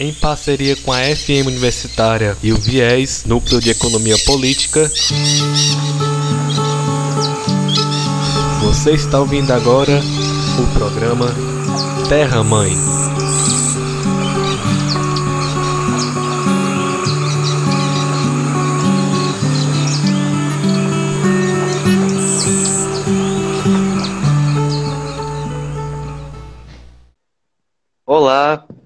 [0.00, 4.90] Em parceria com a FM Universitária e o Viés, Núcleo de Economia Política,
[8.60, 10.02] você está ouvindo agora
[10.58, 11.32] o programa
[12.08, 12.72] Terra Mãe.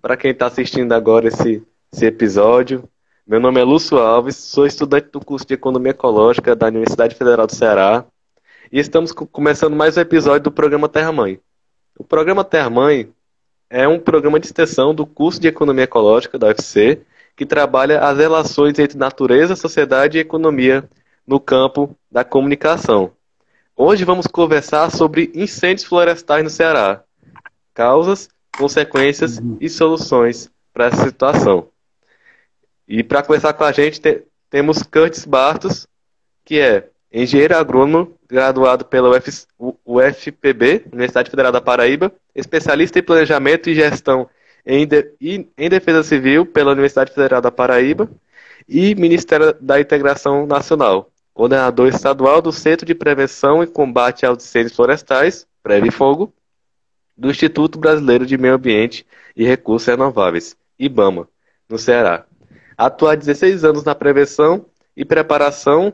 [0.08, 1.62] Para quem está assistindo agora esse,
[1.92, 2.88] esse episódio.
[3.26, 7.46] Meu nome é Lúcio Alves, sou estudante do curso de Economia Ecológica da Universidade Federal
[7.46, 8.06] do Ceará
[8.72, 11.38] e estamos começando mais um episódio do programa Terra Mãe.
[11.98, 13.12] O programa Terra Mãe
[13.68, 17.02] é um programa de extensão do curso de Economia Ecológica da UFC
[17.36, 20.88] que trabalha as relações entre natureza, sociedade e economia
[21.26, 23.12] no campo da comunicação.
[23.76, 27.02] Hoje vamos conversar sobre incêndios florestais no Ceará,
[27.74, 29.56] causas consequências uhum.
[29.60, 31.68] e soluções para essa situação.
[32.86, 35.86] E para conversar com a gente, te, temos Curtis Bartos,
[36.44, 39.46] que é engenheiro agrônomo, graduado pela Uf,
[39.84, 44.28] UFPB, Universidade Federal da Paraíba, especialista em planejamento e gestão
[44.64, 48.08] em, de, em defesa civil pela Universidade Federal da Paraíba
[48.68, 54.76] e Ministério da Integração Nacional, coordenador estadual do Centro de Prevenção e Combate aos Incêndios
[54.76, 56.32] Florestais, Preve Fogo,
[57.18, 61.28] do Instituto Brasileiro de Meio Ambiente e Recursos Renováveis, IBAMA,
[61.68, 62.24] no Ceará.
[62.76, 64.64] Atua há 16 anos na prevenção
[64.96, 65.92] e preparação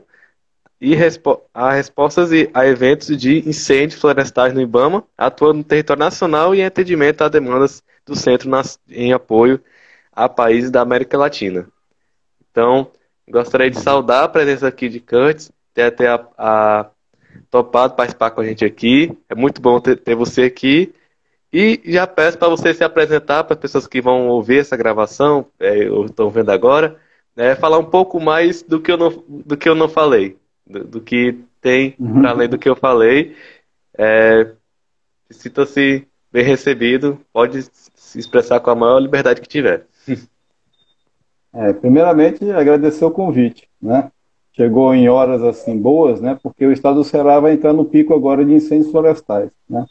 [0.79, 6.53] e respo a respostas a eventos de incêndios florestais no IBAMA, atuando no território nacional
[6.53, 8.49] e em atendimento a demandas do centro
[8.87, 9.59] em apoio
[10.11, 11.67] a países da América Latina.
[12.51, 12.91] Então,
[13.27, 16.89] gostaria de saudar a presença aqui de Curtis, ter até a, a
[17.49, 19.17] topado participar com a gente aqui.
[19.27, 20.93] É muito bom ter, ter você aqui.
[21.57, 25.45] E já peço para você se apresentar para as pessoas que vão ouvir essa gravação,
[25.57, 26.97] é, ou estão vendo agora,
[27.33, 30.35] né, falar um pouco mais do que eu não, do que eu não falei,
[30.67, 32.19] do, do que tem uhum.
[32.19, 33.37] para além do que eu falei.
[33.97, 34.51] É,
[35.29, 39.87] Sinta-se bem recebido, pode se expressar com a maior liberdade que tiver.
[41.57, 44.11] É, primeiramente, agradecer o convite, né?
[44.51, 46.37] Chegou em horas assim boas, né?
[46.43, 49.85] Porque o estado do Ceará vai entrar no pico agora de incêndios florestais, né?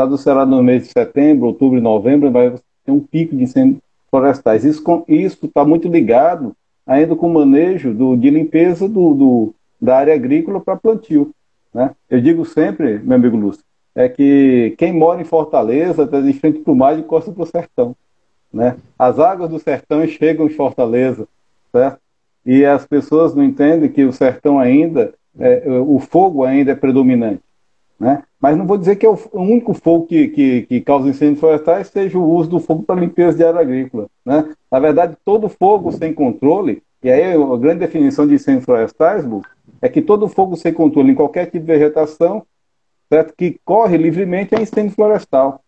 [0.00, 3.82] Estado será no mês de setembro, outubro e novembro, vai ter um pico de incêndios
[4.10, 4.64] florestais.
[4.64, 4.82] Isso
[5.44, 6.56] está muito ligado
[6.86, 11.30] ainda com o manejo do, de limpeza do, do da área agrícola para plantio.
[11.72, 11.90] Né?
[12.08, 13.62] Eu digo sempre, meu amigo Lúcio,
[13.94, 17.42] é que quem mora em Fortaleza está de frente para o mar e costa para
[17.42, 17.94] o sertão.
[18.52, 18.76] Né?
[18.98, 21.28] As águas do sertão chegam em Fortaleza,
[21.70, 21.98] certo?
[22.44, 27.42] E as pessoas não entendem que o sertão ainda, é, o fogo ainda é predominante.
[28.00, 28.22] Né?
[28.40, 31.88] Mas não vou dizer que é o único fogo que, que, que causa incêndios florestais
[31.88, 34.06] seja o uso do fogo para limpeza de área agrícola.
[34.24, 34.54] Né?
[34.72, 39.26] Na verdade, todo fogo sem controle, e aí a grande definição de incêndios florestais,
[39.82, 42.42] é que todo fogo sem controle em qualquer tipo de vegetação,
[43.10, 43.34] certo?
[43.36, 45.60] que corre livremente é incêndio florestal.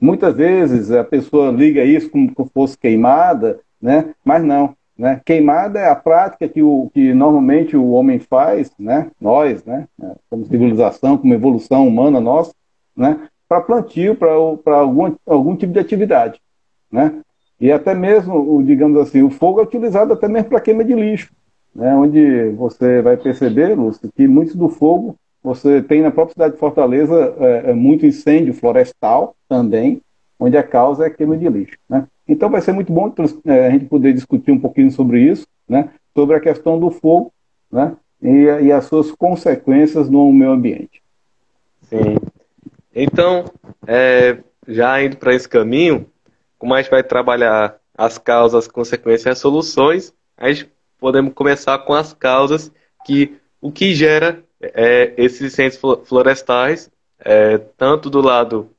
[0.00, 4.14] Muitas vezes a pessoa liga isso como se fosse queimada, né?
[4.24, 4.76] mas não.
[5.00, 5.18] Né?
[5.24, 9.10] Queimada é a prática que, o, que normalmente o homem faz, né?
[9.18, 9.88] nós, né?
[10.28, 12.52] como civilização, como evolução humana nossa,
[12.94, 13.18] né?
[13.48, 16.38] para plantio, para algum, algum tipo de atividade.
[16.92, 17.18] Né?
[17.58, 21.32] E até mesmo, digamos assim, o fogo é utilizado até mesmo para queima de lixo,
[21.74, 21.94] né?
[21.94, 26.60] onde você vai perceber, Lúcio, que muito do fogo você tem na própria cidade de
[26.60, 30.02] Fortaleza é, é muito incêndio florestal também,
[30.38, 31.78] onde a causa é queima de lixo.
[31.88, 32.06] Né?
[32.30, 33.12] Então vai ser muito bom
[33.44, 35.90] é, a gente poder discutir um pouquinho sobre isso, né?
[36.14, 37.32] sobre a questão do fogo
[37.70, 37.96] né?
[38.22, 41.02] e, e as suas consequências no meio ambiente.
[41.82, 42.16] Sim.
[42.94, 43.46] Então,
[43.84, 44.38] é,
[44.68, 46.06] já indo para esse caminho,
[46.56, 50.70] como a gente vai trabalhar as causas, as consequências e as soluções, a gente
[51.00, 52.70] podemos começar com as causas
[53.04, 58.70] que o que gera é, esses incêndios florestais, é, tanto do lado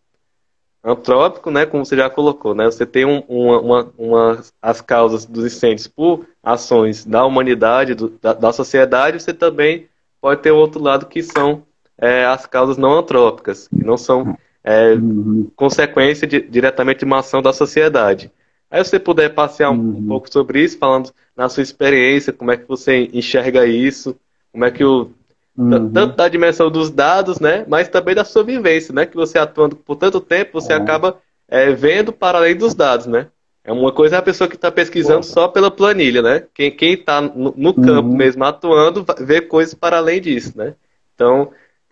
[0.84, 5.26] antrópico, né, como você já colocou, né, você tem um, uma, uma, uma, as causas
[5.26, 9.88] dos incêndios por ações da humanidade, do, da, da, sociedade, você também
[10.20, 11.64] pode ter outro lado que são
[11.98, 15.52] é, as causas não antrópicas, que não são é, uhum.
[15.56, 18.32] consequência de, diretamente de uma ação da sociedade.
[18.70, 19.98] Aí você puder passear um, uhum.
[19.98, 24.16] um pouco sobre isso, falando na sua experiência, como é que você enxerga isso,
[24.52, 25.12] como é que o
[25.58, 25.92] Uhum.
[25.92, 27.66] Tanto da dimensão dos dados, né?
[27.68, 29.06] Mas também da sua vivência, né?
[29.06, 30.82] Que você atuando por tanto tempo, você uhum.
[30.82, 31.18] acaba
[31.48, 33.28] é, vendo para além dos dados, né?
[33.64, 36.44] É uma coisa é a pessoa que está pesquisando só pela planilha, né?
[36.54, 38.16] Quem está no, no, campo uhum.
[38.16, 40.74] mesmo atuando, vê coisas para além disso, né?
[41.14, 41.52] Então,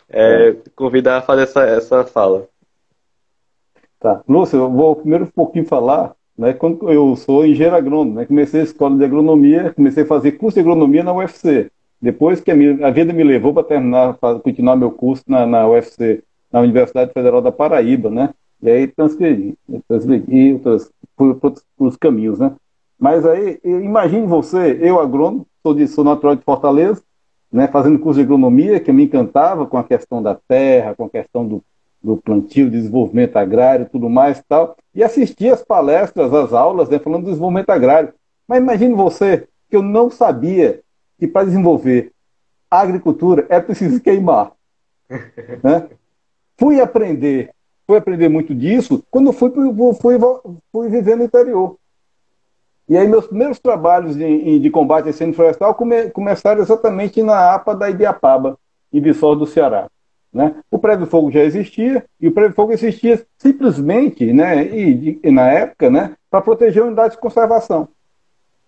[0.10, 2.48] é, convidar a fazer essa, essa fala.
[4.00, 4.24] Tá.
[4.28, 8.62] Lúcio, eu vou primeiro um pouquinho falar né, quando eu sou engenheiro agrônomo, né, comecei
[8.62, 11.70] a escola de agronomia, comecei a fazer curso de agronomia na UFC.
[12.02, 15.46] Depois que a, minha, a vida me levou para terminar, para continuar meu curso na,
[15.46, 18.34] na UFC, na Universidade Federal da Paraíba, né?
[18.62, 19.58] E aí transferi,
[19.88, 22.54] transferi outras, por, por, por os caminhos, né?
[22.98, 27.02] Mas aí, imagine você, eu agrônomo, sou, de, sou natural de Fortaleza,
[27.52, 31.10] né, fazendo curso de agronomia, que me encantava com a questão da terra, com a
[31.10, 31.64] questão do,
[32.04, 37.24] do plantio, desenvolvimento agrário, tudo mais tal, e assistia as palestras, as aulas, né, falando
[37.24, 38.14] do desenvolvimento agrário.
[38.48, 40.82] Mas imagine você que eu não sabia
[41.20, 42.12] que para desenvolver
[42.72, 44.52] a agricultura é preciso queimar.
[45.64, 45.90] né?
[46.58, 47.52] Fui aprender,
[47.86, 49.52] fui aprender muito disso quando fui,
[50.00, 50.18] fui,
[50.72, 51.78] fui viver no interior.
[52.88, 57.54] E aí meus primeiros trabalhos de, de combate a incêndio florestal come, começaram exatamente na
[57.54, 58.58] APA da Ibiapaba,
[58.92, 59.88] em Viçosa do Ceará.
[60.34, 60.56] Né?
[60.70, 65.20] O prédio de fogo já existia, e o prédio de fogo existia simplesmente, né, e,
[65.24, 67.88] e na época, né, para proteger unidades de conservação.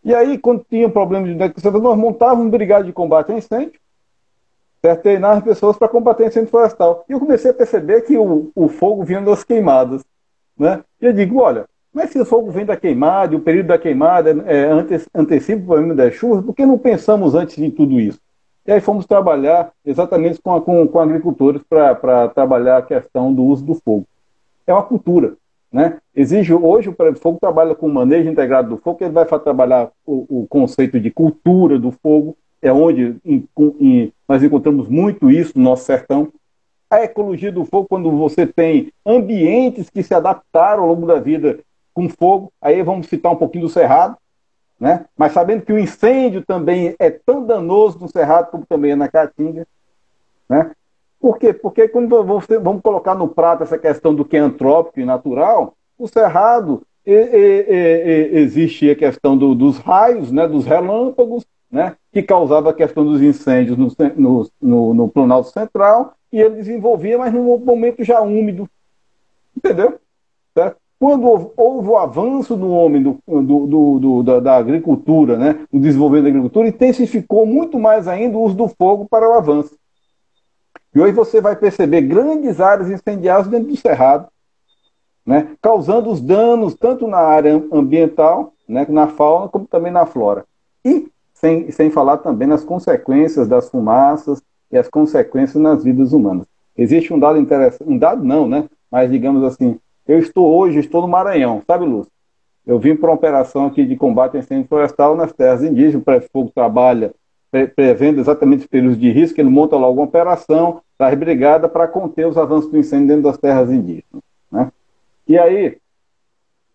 [0.03, 3.79] E aí, quando tinha problema de conservação, nós montávamos um de combate a incêndio,
[4.81, 5.01] certo?
[5.01, 7.05] treinava pessoas para combater incêndio florestal.
[7.07, 10.03] E eu comecei a perceber que o, o fogo vinha das queimadas.
[10.57, 10.83] Né?
[10.99, 13.77] E eu digo, olha, mas se o fogo vem da queimada, e o período da
[13.77, 17.99] queimada é, ante, antecipa o problema das chuvas, por que não pensamos antes de tudo
[17.99, 18.19] isso?
[18.65, 23.43] E aí fomos trabalhar exatamente com, a, com, com agricultores para trabalhar a questão do
[23.43, 24.05] uso do fogo.
[24.65, 25.33] É uma cultura.
[25.71, 25.99] Né?
[26.13, 30.41] Exige, hoje o Fogo trabalha com o manejo integrado do fogo, ele vai trabalhar o,
[30.41, 33.47] o conceito de cultura do fogo, é onde em,
[33.79, 36.31] em, nós encontramos muito isso no nosso sertão.
[36.89, 41.59] A ecologia do fogo, quando você tem ambientes que se adaptaram ao longo da vida
[41.93, 42.51] com fogo.
[42.61, 44.17] Aí vamos citar um pouquinho do Cerrado,
[44.79, 45.05] né?
[45.17, 49.07] mas sabendo que o incêndio também é tão danoso no Cerrado como também é na
[49.07, 49.65] Caatinga.
[50.49, 50.71] Né?
[51.21, 51.53] Por quê?
[51.53, 55.75] Porque quando você, vamos colocar no prato essa questão do que é antrópico e natural,
[55.97, 61.95] o Cerrado e, e, e, existe a questão do, dos raios, né, dos relâmpagos, né,
[62.11, 63.87] que causava a questão dos incêndios no,
[64.17, 68.67] no, no, no Planalto Central, e ele desenvolvia, mas num momento já úmido.
[69.55, 69.99] Entendeu?
[70.55, 70.77] Certo?
[70.99, 76.23] Quando houve o avanço do homem do, do, do, da, da, agricultura, né, o desenvolvimento
[76.23, 79.80] da agricultura, intensificou muito mais ainda o uso do fogo para o avanço.
[80.93, 84.27] E hoje você vai perceber grandes áreas incendiadas dentro do cerrado,
[85.25, 90.45] né, causando os danos tanto na área ambiental, né, na fauna, como também na flora.
[90.83, 94.41] E sem, sem falar também nas consequências das fumaças
[94.71, 96.45] e as consequências nas vidas humanas.
[96.77, 101.01] Existe um dado interessante, um dado não, né, mas digamos assim, eu estou hoje, estou
[101.01, 102.11] no Maranhão, sabe, Lúcio?
[102.65, 105.95] Eu vim para uma operação aqui de combate a incêndio florestal nas terras indígenas.
[105.95, 107.13] O Prefeito Fogo trabalha
[107.75, 112.25] prevendo exatamente os períodos de risco, ele monta logo uma operação, traz brigada para conter
[112.25, 114.23] os avanços do incêndio dentro das terras indígenas.
[114.51, 114.71] Né?
[115.27, 115.77] E aí,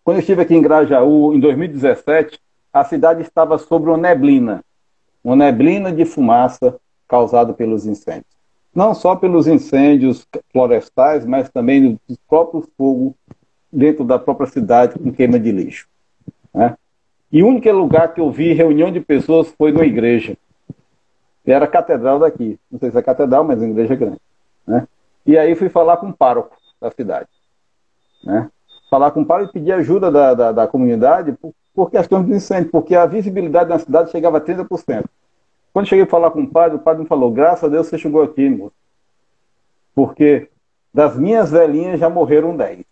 [0.03, 2.39] quando eu estive aqui em Grajaú, em 2017,
[2.71, 4.63] a cidade estava sobre uma neblina,
[5.23, 8.37] uma neblina de fumaça causada pelos incêndios
[8.77, 13.13] não só pelos incêndios florestais, mas também dos próprios fogos
[13.73, 15.87] dentro da própria cidade com queima de lixo.
[16.53, 16.77] Né?
[17.31, 20.37] E o único lugar que eu vi reunião de pessoas foi numa igreja.
[21.47, 22.59] Era a catedral daqui.
[22.69, 24.19] Não sei se é catedral, mas é uma igreja grande.
[24.65, 24.87] Né?
[25.25, 27.29] E aí fui falar com o pároco da cidade.
[28.23, 28.49] Né?
[28.89, 32.33] Falar com o pároco e pedir ajuda da, da, da comunidade por, por questões de
[32.33, 35.05] incêndio, porque a visibilidade na cidade chegava a 30%.
[35.71, 37.97] Quando cheguei a falar com o padre, o padre me falou: graças a Deus você
[37.97, 38.73] chegou aqui, moço.
[39.93, 40.49] Porque
[40.93, 42.83] das minhas velhinhas já morreram dez.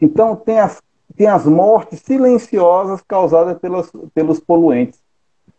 [0.00, 0.80] Então tem as,
[1.16, 5.01] tem as mortes silenciosas causadas pelas, pelos poluentes,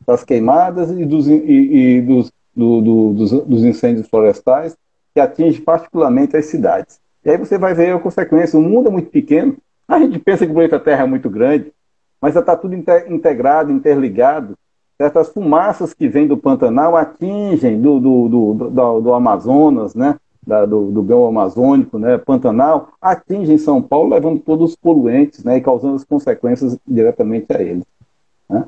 [0.06, 4.76] das queimadas e dos, e, e dos, do, do, dos, dos incêndios florestais,
[5.14, 7.00] que atinge particularmente as cidades.
[7.26, 8.60] E aí você vai ver a consequência.
[8.60, 9.56] O mundo é muito pequeno.
[9.88, 11.72] A gente pensa que o planeta Terra é muito grande,
[12.20, 14.58] mas já está tudo integrado, interligado
[14.98, 20.16] certas fumaças que vêm do Pantanal atingem do, do, do, do, do Amazonas, né?
[20.46, 25.56] Da, do, do Gão Amazônico, né, Pantanal, atingem São Paulo, levando todos os poluentes né,
[25.56, 27.86] e causando as consequências diretamente a eles.
[28.50, 28.66] Né?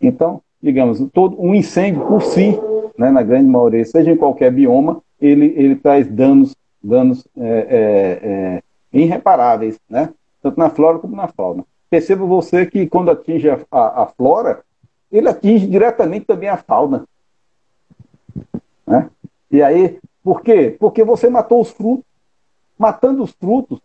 [0.00, 2.58] Então, digamos, todo um incêndio por si,
[2.96, 8.28] né, na grande maioria, seja em qualquer bioma, ele, ele traz danos, danos é, é,
[8.28, 8.62] é,
[8.92, 10.10] irreparáveis, né,
[10.42, 11.64] tanto na flora como na fauna.
[11.90, 14.62] Perceba você que quando atinge a, a, a flora,
[15.10, 17.04] ele atinge diretamente também a fauna.
[18.86, 19.08] Né?
[19.50, 20.76] E aí, por quê?
[20.78, 22.04] Porque você matou os frutos.
[22.78, 23.80] Matando os frutos,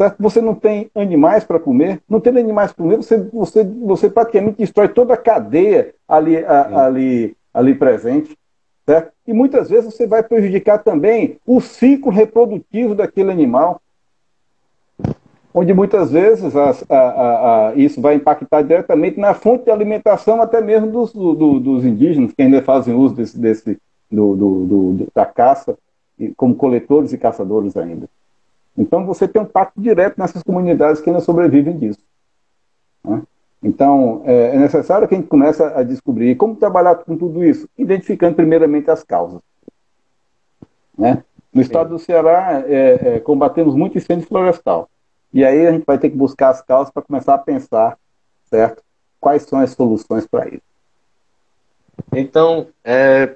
[0.00, 0.16] certo?
[0.18, 2.00] você não tem animais para comer.
[2.08, 6.86] Não tendo animais para comer, você, você, você praticamente destrói toda a cadeia ali, a,
[6.86, 8.34] ali, ali presente.
[8.86, 9.12] Certo?
[9.26, 13.78] E muitas vezes você vai prejudicar também o ciclo reprodutivo daquele animal.
[15.52, 20.62] onde muitas vezes a, a, a, isso vai impactar diretamente na fonte de alimentação até
[20.62, 23.78] mesmo dos, do, dos indígenas, que ainda fazem uso desse, desse
[24.10, 25.76] do, do, da caça,
[26.36, 28.08] como coletores e caçadores ainda.
[28.76, 32.00] Então você tem um impacto direto nessas comunidades que ainda sobrevivem disso.
[33.04, 33.22] Né?
[33.62, 37.68] Então é, é necessário que a gente comece a descobrir como trabalhar com tudo isso,
[37.76, 39.40] identificando primeiramente as causas.
[40.96, 41.22] Né?
[41.52, 44.88] No estado do Ceará, é, é, combatemos muito incêndio florestal.
[45.32, 47.98] E aí a gente vai ter que buscar as causas para começar a pensar,
[48.44, 48.82] certo?
[49.20, 50.62] Quais são as soluções para isso.
[52.12, 53.34] Então, é,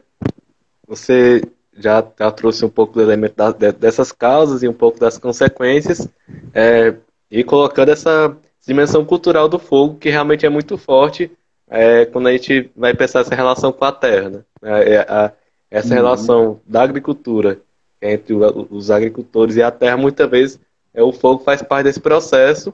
[0.86, 1.42] você
[1.76, 6.08] já, já, trouxe um pouco do elemento da, dessas causas e um pouco das consequências,
[6.52, 6.94] é,
[7.30, 11.30] e colocando essa dimensão cultural do fogo, que realmente é muito forte
[11.68, 14.30] é, quando a gente vai pensar essa relação com a terra.
[14.30, 14.44] Né?
[14.62, 15.32] É, a,
[15.70, 15.94] essa uhum.
[15.94, 17.60] relação da agricultura
[18.00, 20.60] entre os agricultores e a terra, muitas vezes,
[20.92, 22.72] é, o fogo faz parte desse processo.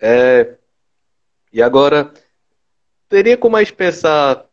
[0.00, 0.54] É,
[1.52, 2.10] e agora,
[3.08, 4.44] teria como a gente pensar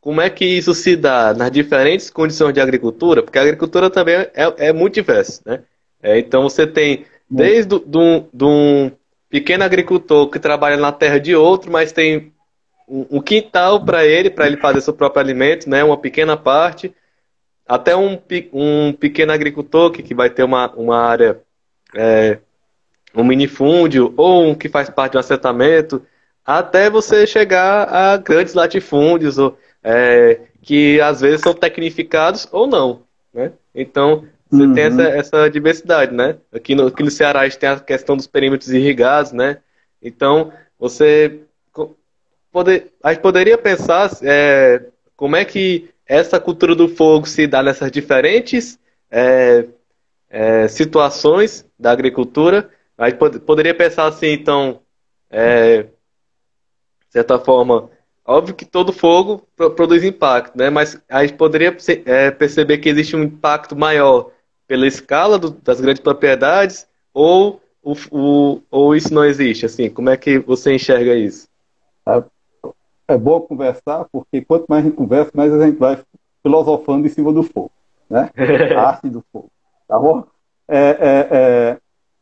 [0.00, 3.22] como é que isso se dá nas diferentes condições de agricultura?
[3.22, 5.62] Porque a agricultura também é, é muito diversa, né?
[6.02, 8.90] É, então você tem desde de um, de um
[9.28, 12.32] pequeno agricultor que trabalha na terra de outro, mas tem
[12.88, 15.84] um, um quintal para ele, para ele fazer seu próprio alimento, né?
[15.84, 16.94] Uma pequena parte,
[17.68, 18.18] até um,
[18.52, 21.40] um pequeno agricultor que, que vai ter uma, uma área
[21.94, 22.38] é,
[23.14, 26.02] um minifúndio ou um que faz parte de um assentamento,
[26.44, 33.02] até você chegar a grandes latifúndios, ou, é, que às vezes são tecnificados ou não.
[33.32, 33.52] Né?
[33.74, 34.74] Então, você uhum.
[34.74, 36.14] tem essa, essa diversidade.
[36.14, 36.36] Né?
[36.52, 39.32] Aqui, no, aqui no Ceará a gente tem a questão dos perímetros irrigados.
[39.32, 39.58] Né?
[40.02, 41.40] Então, você
[42.52, 44.82] poder, a gente poderia pensar é,
[45.16, 48.78] como é que essa cultura do fogo se dá nessas diferentes
[49.10, 49.66] é,
[50.28, 52.68] é, situações da agricultura
[53.00, 54.82] a gente pod poderia pensar assim, então,
[55.30, 55.88] é, de
[57.08, 57.90] certa forma,
[58.30, 60.70] óbvio que todo fogo pro produz impacto, né?
[60.70, 64.30] Mas a gente poderia é, perceber que existe um impacto maior
[64.68, 69.66] pela escala do, das grandes propriedades ou, o, o, ou isso não existe?
[69.66, 71.48] Assim, como é que você enxerga isso?
[72.06, 72.22] É,
[73.08, 75.98] é bom conversar, porque quanto mais a gente conversa, mais a gente vai
[76.40, 77.72] filosofando em cima do fogo,
[78.08, 78.30] né?
[78.76, 79.50] A arte do fogo,
[79.88, 80.24] tá bom?
[80.68, 81.78] É, é, é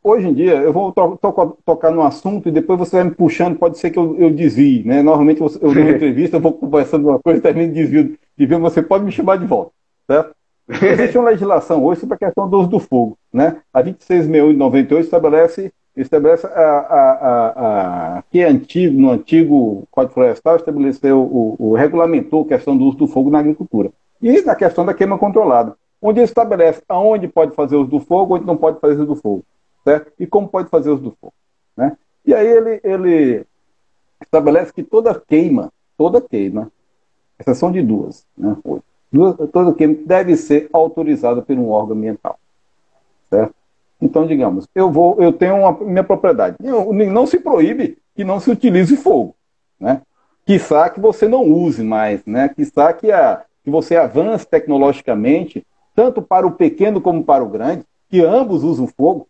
[0.09, 3.11] hoje em dia, eu vou to to tocar no assunto e depois você vai me
[3.11, 5.03] puxando, pode ser que eu, eu desvie, né?
[5.03, 8.59] Normalmente eu, eu numa entrevista, eu vou conversando uma coisa e termino desvio de ver,
[8.59, 9.73] você pode me chamar de volta,
[10.07, 10.35] certo?
[10.69, 13.59] Existe uma legislação hoje sobre a questão do uso do fogo, né?
[13.73, 19.89] A 2661 de 98 estabelece, estabelece a, a, a, a, que é antigo, no antigo
[19.91, 23.91] Código Florestal, estabeleceu, o, o, regulamentou a questão do uso do fogo na agricultura.
[24.21, 28.47] E na questão da queima controlada, onde estabelece aonde pode fazer uso do fogo, onde
[28.47, 29.45] não pode fazer uso do fogo
[29.85, 30.13] certo?
[30.19, 31.35] E como pode fazer uso do fogo,
[31.77, 31.97] né?
[32.25, 33.47] E aí ele, ele
[34.21, 36.71] estabelece que toda queima, toda queima,
[37.39, 38.57] exceção de duas, né?
[39.11, 42.39] Duas, toda queima deve ser autorizada por um órgão ambiental,
[43.31, 43.55] certo?
[44.01, 48.39] Então, digamos, eu vou, eu tenho uma minha propriedade, eu, não se proíbe que não
[48.39, 49.35] se utilize fogo,
[49.79, 50.03] né?
[50.45, 52.49] Quiçá que você não use mais, né?
[52.49, 57.85] Quiçá que, a, que você avance tecnologicamente, tanto para o pequeno como para o grande,
[58.09, 59.29] que ambos usam fogo,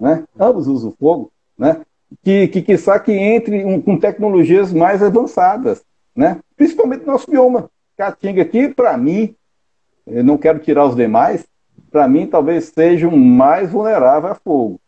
[0.00, 0.24] né?
[0.38, 1.82] ambos usam fogo, né?
[2.24, 5.84] que, que, que, entre um, com tecnologias mais avançadas,
[6.16, 6.40] né?
[6.56, 7.70] principalmente no nosso bioma.
[7.96, 9.34] Caatinga aqui, para mim,
[10.06, 11.46] eu não quero tirar os demais,
[11.90, 14.80] para mim talvez seja o mais vulnerável a fogo.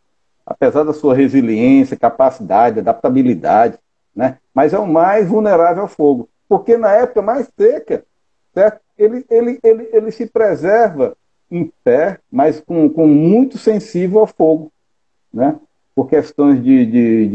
[0.46, 3.78] Apesar da sua resiliência, capacidade, adaptabilidade,
[4.16, 4.38] né?
[4.54, 6.28] mas é o mais vulnerável ao fogo.
[6.48, 8.04] Porque na época mais seca,
[8.54, 8.80] certo?
[8.98, 11.16] Ele, ele, ele, ele se preserva
[11.50, 14.72] em pé, mas com, com muito sensível ao fogo
[15.32, 15.58] né?
[15.94, 17.26] por questões de, de,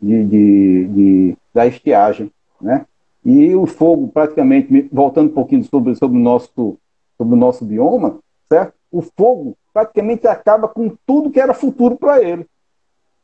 [0.00, 2.30] de, de, da estiagem.
[2.60, 2.86] Né?
[3.24, 6.78] E o fogo, praticamente, voltando um pouquinho sobre, sobre, o, nosso,
[7.16, 8.74] sobre o nosso bioma, certo?
[8.90, 12.46] o fogo praticamente acaba com tudo que era futuro para ele.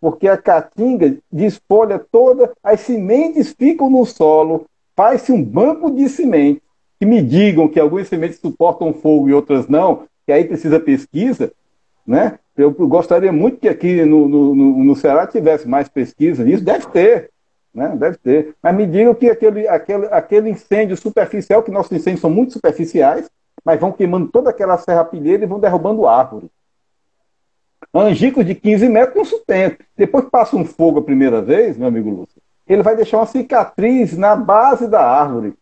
[0.00, 6.62] Porque a caatinga desfolha toda, as sementes ficam no solo, faz-se um banco de sementes.
[6.99, 11.52] Que me digam que algumas sementes suportam fogo e outras não, que aí precisa pesquisa,
[12.07, 12.38] né?
[12.56, 17.30] Eu gostaria muito que aqui no, no, no Ceará tivesse mais pesquisa nisso, deve ter,
[17.75, 17.94] né?
[17.97, 18.54] deve ter.
[18.62, 23.30] Mas me digam que aquele, aquele, aquele incêndio superficial, que nossos incêndios são muito superficiais,
[23.64, 26.50] mas vão queimando toda aquela serrapilheira e vão derrubando árvore.
[27.94, 29.85] Angicos de 15 metros não sustenta.
[29.97, 33.26] Depois que passa um fogo a primeira vez, meu amigo Lúcio, ele vai deixar uma
[33.26, 35.54] cicatriz na base da árvore,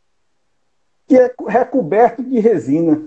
[1.06, 3.02] que é recoberto de resina.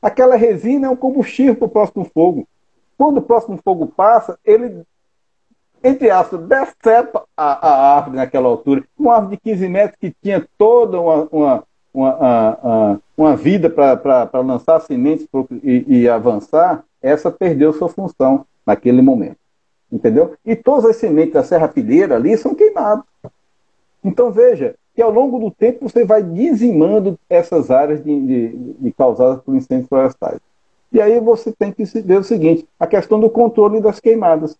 [0.00, 2.46] Aquela resina é um combustível para o próximo fogo.
[2.96, 4.84] Quando o próximo fogo passa, ele
[5.84, 8.82] entre aspas, decepa a, a, árvore naquela altura.
[8.98, 14.80] Uma árvore de 15 metros que tinha toda uma, uma, uma, uma vida para lançar
[14.80, 15.28] sementes
[15.62, 19.36] e, e avançar, essa perdeu sua função naquele momento.
[19.92, 20.34] Entendeu?
[20.42, 23.04] E todas as sementes da serrapilheira ali são queimadas.
[24.02, 28.48] Então veja que ao longo do tempo você vai dizimando essas áreas de, de,
[28.78, 30.40] de causadas por incêndios florestais.
[30.94, 34.56] E aí você tem que ver o seguinte: a questão do controle das queimadas.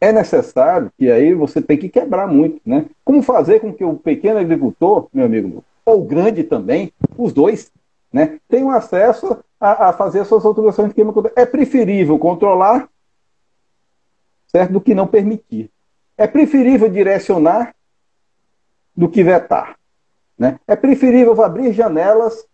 [0.00, 2.86] É necessário que aí você tem que quebrar muito, né?
[3.04, 7.70] Como fazer com que o pequeno agricultor, meu amigo, ou o grande também, os dois,
[8.12, 11.14] né, tenham acesso a, a fazer suas autorizações de queima.
[11.36, 12.88] É preferível controlar,
[14.48, 15.70] certo, do que não permitir.
[16.18, 17.72] É preferível direcionar
[18.96, 19.76] do que vetar.
[20.36, 20.58] Né?
[20.66, 22.44] É preferível abrir janelas,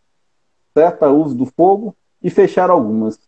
[0.75, 3.19] certo, para uso do fogo, e fechar algumas.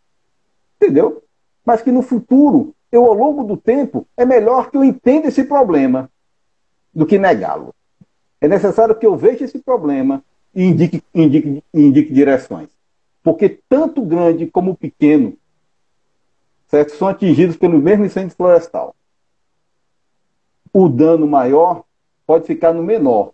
[0.76, 1.22] Entendeu?
[1.64, 5.44] Mas que no futuro, eu ao longo do tempo, é melhor que eu entenda esse
[5.44, 6.10] problema
[6.92, 7.74] do que negá-lo.
[8.40, 12.68] É necessário que eu veja esse problema e indique, indique, indique direções.
[13.22, 15.36] Porque tanto grande como pequeno
[16.70, 18.94] certo, são atingidos pelo mesmo incêndio florestal.
[20.72, 21.84] O dano maior
[22.24, 23.32] pode ficar no menor,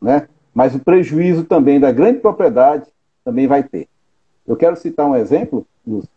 [0.00, 0.28] né?
[0.52, 2.86] mas o prejuízo também da grande propriedade
[3.24, 3.88] também vai ter.
[4.46, 6.08] Eu quero citar um exemplo, Lúcio.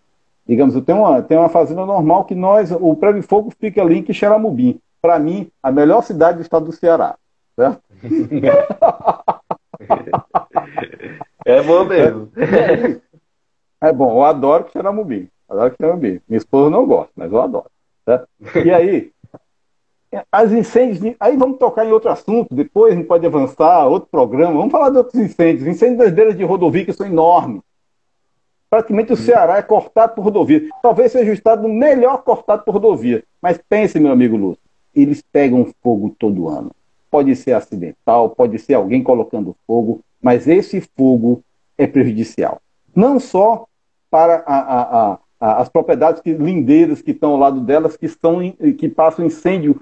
[0.48, 3.98] Digamos, eu tenho uma, tenho uma fazenda normal que nós, o Prédio Fogo fica ali
[3.98, 4.80] em Quixeramobim.
[5.02, 7.16] Para mim, a melhor cidade do estado do Ceará.
[7.56, 7.82] Certo?
[11.46, 12.32] é bom mesmo.
[13.82, 15.28] É, bom, eu adoro Quixeramobim.
[15.50, 16.22] Adoro Quixeramobim.
[16.28, 17.70] Minha esposa não gosta, mas eu adoro.
[18.06, 18.28] Certo?
[18.66, 19.12] E aí,
[20.32, 21.16] as incêndios.
[21.20, 24.54] Aí vamos tocar em outro assunto, depois a gente pode avançar, outro programa.
[24.54, 25.68] Vamos falar de outros incêndios.
[25.68, 27.62] Incêndios das beiras de rodovia que são enormes.
[28.70, 30.68] Praticamente o Ceará é cortado por rodovia.
[30.82, 33.24] Talvez seja o estado melhor cortado por rodovia.
[33.42, 34.62] Mas pense, meu amigo Lúcio,
[34.94, 36.72] eles pegam fogo todo ano.
[37.10, 41.42] Pode ser acidental, pode ser alguém colocando fogo, mas esse fogo
[41.78, 42.62] é prejudicial.
[42.94, 43.66] Não só
[44.10, 48.40] para a, a, a, as propriedades que, lindeiras que estão ao lado delas, que, estão,
[48.78, 49.80] que passam incêndio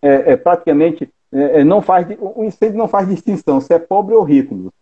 [0.00, 1.10] é, é praticamente.
[1.30, 4.72] É, é, não faz, o incêndio não faz distinção se é pobre ou rico.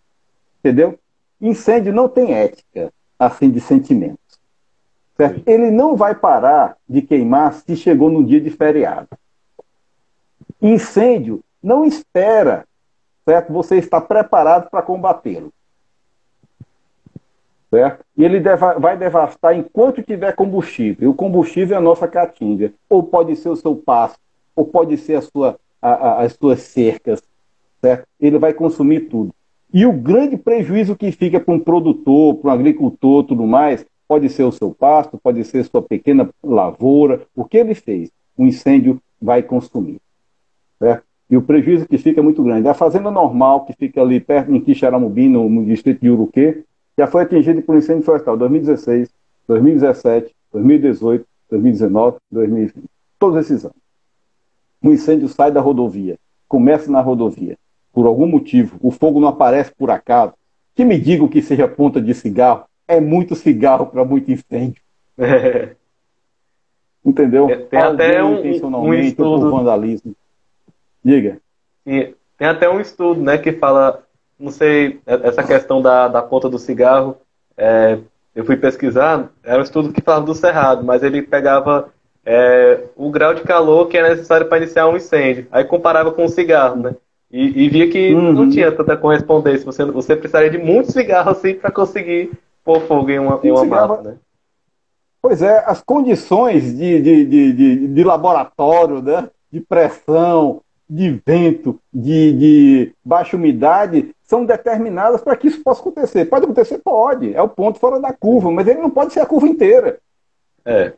[0.61, 0.97] Entendeu?
[1.41, 4.19] Incêndio não tem ética assim de sentimentos.
[5.17, 5.43] Certo?
[5.47, 9.09] Ele não vai parar de queimar se chegou no dia de feriado.
[10.61, 12.67] Incêndio não espera,
[13.25, 13.53] certo?
[13.53, 15.53] Você está preparado para combatê-lo.
[17.71, 18.05] Certo?
[18.17, 21.09] E ele deva, vai devastar enquanto tiver combustível.
[21.09, 22.73] E o combustível é a nossa caatinga.
[22.89, 24.19] Ou pode ser o seu pasto,
[24.55, 27.23] ou pode ser a sua, a, a, as suas cercas.
[27.81, 28.07] Certo?
[28.21, 29.35] Ele vai consumir tudo.
[29.73, 34.29] E o grande prejuízo que fica para um produtor, para um agricultor, tudo mais, pode
[34.29, 37.23] ser o seu pasto, pode ser sua pequena lavoura.
[37.35, 38.11] O que ele fez?
[38.37, 39.99] O incêndio vai consumir.
[40.79, 41.05] Certo?
[41.31, 42.69] E o prejuízo que fica é muito grande.
[42.69, 46.65] A fazenda normal, que fica ali perto em Quixaramubim, no, no distrito de Uruquê,
[46.99, 49.09] já foi atingida por incêndio florestal 2016,
[49.49, 52.85] 2017, 2018, 2019, 2020.
[53.19, 53.77] Todos esses anos.
[54.83, 57.57] O incêndio sai da rodovia, começa na rodovia,
[57.93, 60.33] por algum motivo, o fogo não aparece por acaso,
[60.75, 64.83] que me digam que seja ponta de cigarro, é muito cigarro para muito incêndio.
[65.19, 65.77] É.
[67.05, 67.49] Entendeu?
[67.69, 69.51] Tem até um, um estudo.
[69.51, 70.15] vandalismo.
[71.05, 71.39] Diga.
[71.85, 74.05] Sim, tem até um estudo né, que fala,
[74.39, 77.17] não sei, é, essa questão da, da ponta do cigarro.
[77.57, 77.99] É,
[78.35, 81.93] eu fui pesquisar, era um estudo que falava do cerrado, mas ele pegava
[82.25, 85.47] é, o grau de calor que é necessário para iniciar um incêndio.
[85.51, 86.95] Aí comparava com o cigarro, né?
[87.33, 88.33] E, e via que uhum.
[88.33, 89.65] não tinha tanta correspondência.
[89.65, 92.31] Você, você precisaria de muito cigarro assim para conseguir
[92.63, 94.17] pôr fogo em uma, em uma mata, né?
[95.21, 99.31] Pois é, as condições de, de, de, de, de laboratório, né?
[99.53, 106.25] de pressão, de vento, de, de baixa umidade, são determinadas para que isso possa acontecer.
[106.25, 106.79] Pode acontecer?
[106.79, 107.35] Pode.
[107.35, 109.99] É o ponto fora da curva, mas ele não pode ser a curva inteira.
[110.65, 110.93] É.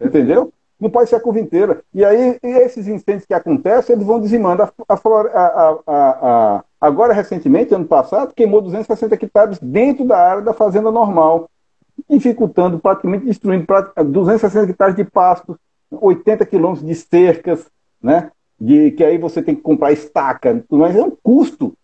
[0.00, 0.52] Entendeu?
[0.82, 1.80] Não pode ser a curva inteira.
[1.94, 4.64] E aí, e esses incêndios que acontecem, eles vão dizimando.
[4.64, 10.90] A, a, a, agora, recentemente, ano passado, queimou 260 hectares dentro da área da fazenda
[10.90, 11.48] normal,
[12.10, 13.64] dificultando, praticamente destruindo
[14.04, 15.56] 260 hectares de pasto,
[15.88, 17.70] 80 quilômetros de cercas,
[18.02, 18.32] né?
[18.60, 21.74] De, que aí você tem que comprar estaca, mas é um custo.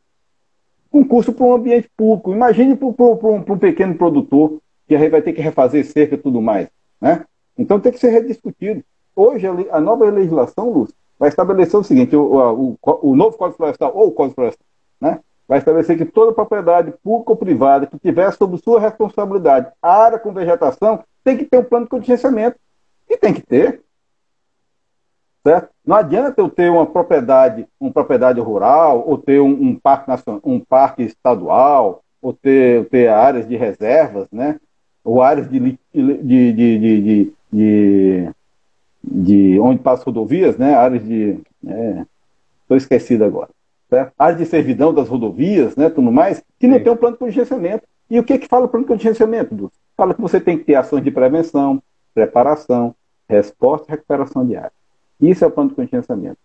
[0.93, 2.33] Um custo para um ambiente público.
[2.33, 4.59] Imagine para um, pequeno produtor,
[4.89, 6.69] que aí vai ter que refazer cerca e tudo mais.
[7.01, 7.25] Né?
[7.59, 8.85] Então tem que ser rediscutido.
[9.17, 13.93] Hoje, a nova legislação, Lúcio, vai estabelecer o seguinte: o, o, o novo Código Florestal,
[13.95, 14.67] ou o Código Florestal,
[15.01, 20.19] né, vai estabelecer que toda propriedade pública ou privada que tiver sob sua responsabilidade área
[20.19, 22.57] com vegetação tem que ter um plano de contingenciamento.
[23.09, 23.83] E tem que ter.
[25.45, 25.71] Certo?
[25.85, 30.41] Não adianta eu ter uma propriedade, uma propriedade rural, ou ter um, um parque nacional,
[30.45, 34.61] um parque estadual, ou ter, ter áreas de reservas, né?
[35.03, 38.31] ou áreas de, de, de, de, de, de
[39.61, 40.75] onde passam rodovias, né?
[40.75, 41.41] áreas de.
[41.63, 43.51] Estou é, esquecido agora.
[43.89, 44.13] Certo?
[44.19, 45.89] Áreas de servidão das rodovias, né?
[45.89, 46.85] tudo mais, que não Sim.
[46.85, 47.85] tem um plano de contingenciamento.
[48.11, 49.73] E o que, que fala o plano de contingenciamento?
[49.97, 51.83] Fala que você tem que ter ações de prevenção,
[52.15, 52.95] preparação,
[53.29, 54.73] resposta e recuperação de área.
[55.21, 56.39] Isso é o plano de contingenciamento.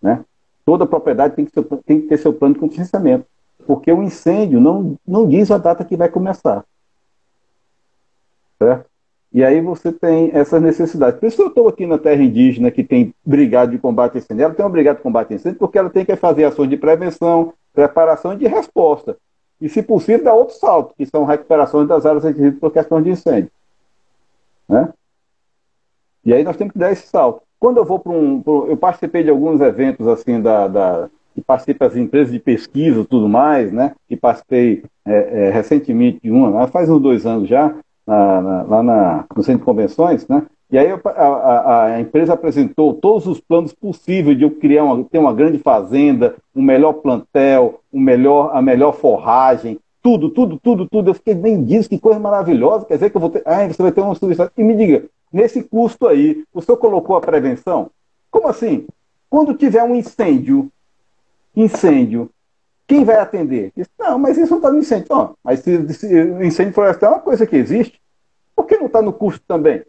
[0.00, 0.24] Né?
[0.64, 3.26] Toda propriedade tem que, ter, tem que ter seu plano de contingenciamento,
[3.66, 6.64] porque o incêndio não, não diz a data que vai começar.
[8.58, 8.93] Certo?
[9.34, 11.18] E aí você tem essas necessidades.
[11.18, 14.44] Por isso eu estou aqui na terra indígena, que tem brigada de combate a incêndio.
[14.44, 16.76] Ela tem uma brigada de combate a incêndio porque ela tem que fazer ações de
[16.76, 19.16] prevenção, preparação e de resposta.
[19.60, 23.10] E, se possível, dar outro salto, que são recuperações das áreas atingidas por questões de
[23.10, 23.50] incêndio.
[24.68, 24.92] Né?
[26.24, 27.42] E aí nós temos que dar esse salto.
[27.58, 28.40] Quando eu vou para um.
[28.68, 30.68] eu participei de alguns eventos assim da.
[30.68, 33.96] da que participei das empresas de pesquisa e tudo mais, né?
[34.06, 37.74] Que participei é, é, recentemente de uma, faz uns dois anos já,
[38.06, 40.46] na, na, lá na, no centro de convenções, né?
[40.70, 45.04] E aí a, a, a, empresa apresentou todos os planos possíveis de eu criar uma,
[45.04, 50.88] ter uma grande fazenda, um melhor plantel, um melhor, a melhor forragem, tudo, tudo, tudo,
[50.88, 51.10] tudo.
[51.10, 52.84] Eu fiquei bem disso, que coisa maravilhosa.
[52.84, 53.42] Quer dizer que eu vou ter.
[53.46, 54.52] Ah, você vai ter uma substância.
[54.56, 57.90] E me diga, nesse custo aí, o senhor colocou a prevenção?
[58.30, 58.86] Como assim?
[59.30, 60.70] Quando tiver um incêndio,
[61.56, 62.28] incêndio,
[62.86, 63.72] quem vai atender?
[63.98, 65.36] Não, mas isso não está no incêndio.
[65.42, 68.00] Mas se, se, incêndio florestal é uma coisa que existe.
[68.54, 69.82] Por que não está no custo também?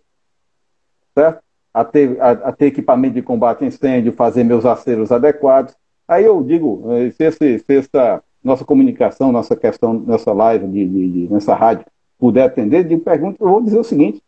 [1.14, 1.44] Certo?
[1.74, 5.76] A ter, a, a ter, equipamento de combate a incêndio, fazer meus aceros adequados.
[6.08, 10.88] Aí eu digo, eh, se, esse, se essa nossa comunicação, nossa questão, nossa live, de,
[10.88, 11.86] de, de, nessa rádio,
[12.18, 14.22] puder atender, de pergunta, eu vou dizer o seguinte: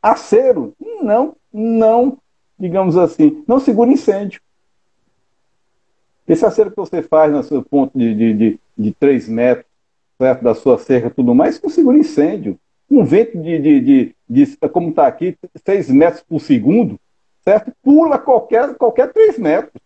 [0.00, 2.18] Acero, não, não,
[2.58, 4.40] digamos assim, não segura incêndio.
[6.26, 9.66] Esse acero que você faz no seu ponto de, de, de, de 3 metros,
[10.18, 12.58] perto da sua cerca tudo mais, não segura incêndio.
[12.90, 16.98] Um vento de, de, de, de como está aqui, 6 metros por segundo,
[17.44, 17.72] certo?
[17.82, 19.82] Pula qualquer, qualquer 3 metros.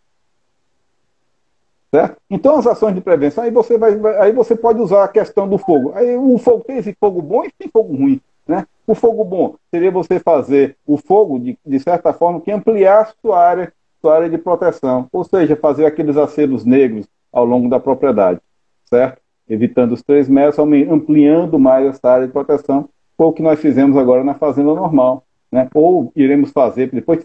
[1.89, 2.17] Certo?
[2.29, 5.57] Então, as ações de prevenção, aí você, vai, aí você pode usar a questão do
[5.57, 5.93] fogo.
[5.95, 8.21] Aí o fogo tem esse fogo bom e tem fogo ruim.
[8.45, 8.65] Né?
[8.85, 13.39] O fogo bom seria você fazer o fogo, de, de certa forma, que ampliasse sua
[13.39, 18.39] área, sua área de proteção, ou seja, fazer aqueles acelos negros ao longo da propriedade,
[18.85, 19.21] certo?
[19.49, 23.97] Evitando os três metros, ampliando mais essa área de proteção, foi o que nós fizemos
[23.97, 25.69] agora na fazenda normal, né?
[25.73, 27.23] Ou iremos fazer, depois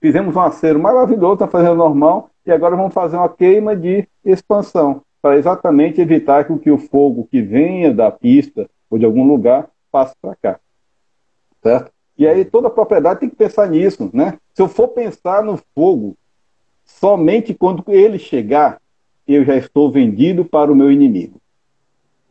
[0.00, 5.02] fizemos um acero maravilhoso na fazenda normal e agora vamos fazer uma queima de expansão,
[5.22, 10.14] para exatamente evitar que o fogo que venha da pista ou de algum lugar passo
[10.20, 10.60] para cá.
[11.62, 11.92] Certo?
[12.20, 14.38] E aí toda propriedade tem que pensar nisso, né?
[14.52, 16.14] Se eu for pensar no fogo,
[16.84, 18.78] somente quando ele chegar,
[19.26, 21.40] eu já estou vendido para o meu inimigo.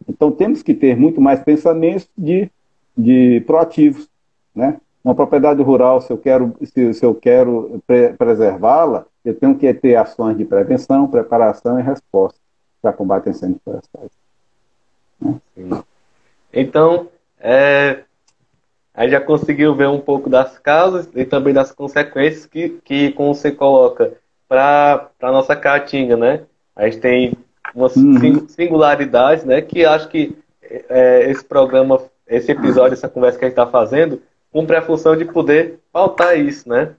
[0.07, 2.51] Então temos que ter muito mais pensamentos de,
[2.95, 4.07] de proativos,
[4.53, 4.79] né?
[5.03, 9.73] Uma propriedade rural, se eu quero, se, se eu quero pre preservá-la, eu tenho que
[9.73, 12.39] ter ações de prevenção, preparação e resposta
[12.79, 14.11] para combate a incêndios florestais.
[15.19, 15.83] Né?
[16.53, 17.07] Então,
[17.39, 18.03] é,
[18.99, 23.33] aí já conseguiu ver um pouco das causas e também das consequências que, que como
[23.33, 24.11] você coloca,
[24.45, 26.41] para a nossa caatinga, né?
[26.75, 27.33] A gente tem
[27.73, 28.45] umas uhum.
[28.49, 29.61] singularidades, né?
[29.61, 30.37] Que acho que
[30.89, 35.15] é, esse programa, esse episódio, essa conversa que a gente está fazendo, cumpre a função
[35.15, 36.91] de poder pautar isso, né?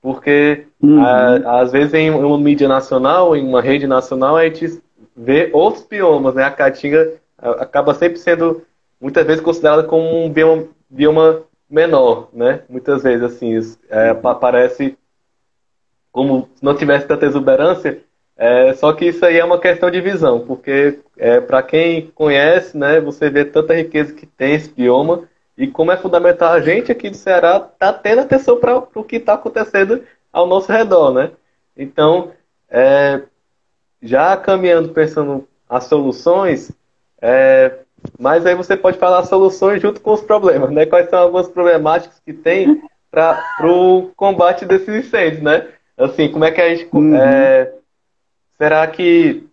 [0.00, 1.02] Porque uhum.
[1.02, 4.80] a, às vezes em uma mídia nacional, em uma rede nacional, a gente
[5.16, 6.44] vê outros biomas, né?
[6.44, 8.62] A caatinga acaba sempre sendo
[9.00, 12.62] muitas vezes considerada como um bioma, bioma menor, né?
[12.68, 14.96] Muitas vezes, assim, é, parece
[16.10, 18.02] como se não tivesse tanta exuberância,
[18.36, 22.76] é, só que isso aí é uma questão de visão, porque é, para quem conhece,
[22.76, 26.92] né, você vê tanta riqueza que tem esse bioma e como é fundamental a gente
[26.92, 31.32] aqui do Ceará tá tendo atenção para o que está acontecendo ao nosso redor, né?
[31.76, 32.30] Então,
[32.70, 33.22] é,
[34.00, 36.70] já caminhando pensando as soluções,
[37.20, 37.78] é,
[38.18, 40.86] mas aí você pode falar soluções junto com os problemas, né?
[40.86, 45.66] Quais são algumas problemáticas que tem para o combate desses incêndios, né?
[45.96, 46.88] Assim, como é que a gente.
[46.92, 47.16] Uhum.
[47.16, 47.72] É,
[48.56, 49.44] será que,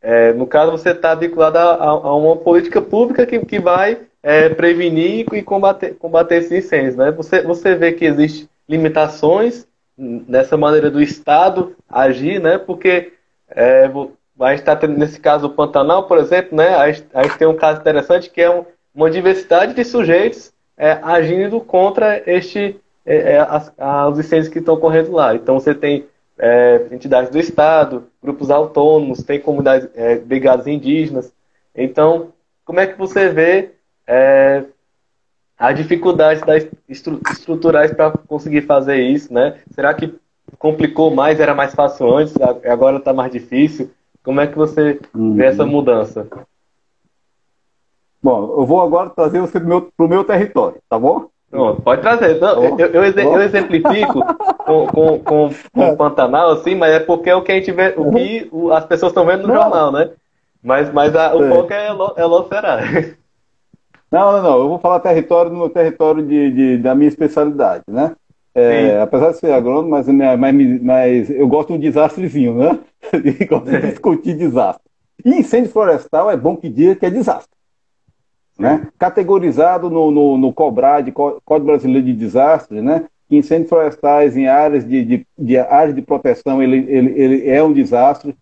[0.00, 4.48] é, no caso, você está vinculado a, a, uma política pública que, que vai é,
[4.48, 7.10] prevenir e combater, combater esses incêndios, né?
[7.12, 12.58] Você, você vê que existem limitações nessa maneira do Estado agir, né?
[12.58, 13.12] Porque
[13.48, 13.90] é,
[14.40, 16.74] a gente está tendo, nesse caso, o Pantanal, por exemplo, né?
[16.74, 20.52] A gente, a gente tem um caso interessante que é um, uma diversidade de sujeitos
[20.76, 23.72] é, agindo contra este, é, é, as,
[24.10, 25.34] os incêndios que estão ocorrendo lá.
[25.34, 26.06] Então você tem
[26.38, 31.32] é, entidades do Estado, grupos autônomos, tem comunidades, é, brigadas indígenas.
[31.74, 32.32] Então,
[32.64, 33.70] como é que você vê
[34.06, 34.64] é,
[35.56, 39.60] a dificuldade das estru estruturais para conseguir fazer isso, né?
[39.70, 40.14] Será que
[40.58, 43.90] complicou mais, era mais fácil antes, agora está mais difícil?
[44.24, 45.34] Como é que você uhum.
[45.34, 46.26] vê essa mudança?
[48.22, 51.28] Bom, eu vou agora trazer você para o meu território, tá bom?
[51.84, 52.42] Pode trazer.
[52.42, 52.64] Oh.
[52.78, 54.24] eu, eu, eu, exemplifico
[54.64, 57.70] com, com, com, com o Pantanal, assim, mas é porque é o que a gente
[57.70, 59.62] vê, o que as pessoas estão vendo no não.
[59.62, 60.10] jornal, né?
[60.62, 62.80] Mas, mas a, o foco é, é Locerá.
[64.10, 64.58] Não, não, não.
[64.58, 68.16] Eu vou falar território no território de, de da minha especialidade, né?
[68.54, 72.78] É, apesar de ser agrônomo, mas, mas, mas, eu gosto de um desastrezinho, né?
[73.12, 74.82] E de discutir desastre.
[75.24, 77.54] E incêndio florestal é bom que diga que é desastre.
[78.58, 78.88] Né?
[78.98, 83.06] Categorizado no, no, no COBRAD, Código Brasileiro de Desastres, né?
[83.30, 87.72] incêndios florestais em áreas de, de, de, áreas de proteção ele, ele, ele é um
[87.72, 88.36] desastre.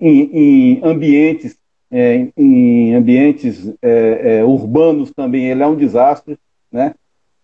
[0.00, 1.56] Em, em ambientes
[1.90, 6.38] é, em ambientes é, é, urbanos também ele é um desastre,
[6.70, 6.94] né?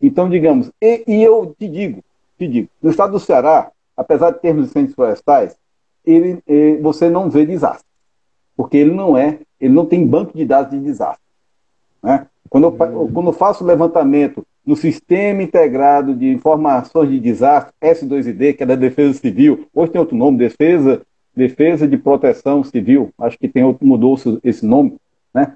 [0.01, 2.03] Então, digamos, e, e, eu te digo,
[2.37, 5.57] te digo, no estado do Ceará, apesar de termos incêndios florestais,
[6.05, 7.87] ele, ele, você não vê desastre,
[8.57, 11.23] porque ele não é, ele não tem banco de dados de desastre.
[12.03, 12.27] Né?
[12.49, 12.73] Quando, eu,
[13.13, 18.75] quando eu faço levantamento no Sistema Integrado de Informações de Desastre, S2ID, que é da
[18.75, 21.03] Defesa Civil, hoje tem outro nome, Defesa,
[21.35, 24.97] Defesa de Proteção Civil, acho que tem outro, mudou esse nome,
[25.35, 25.55] né?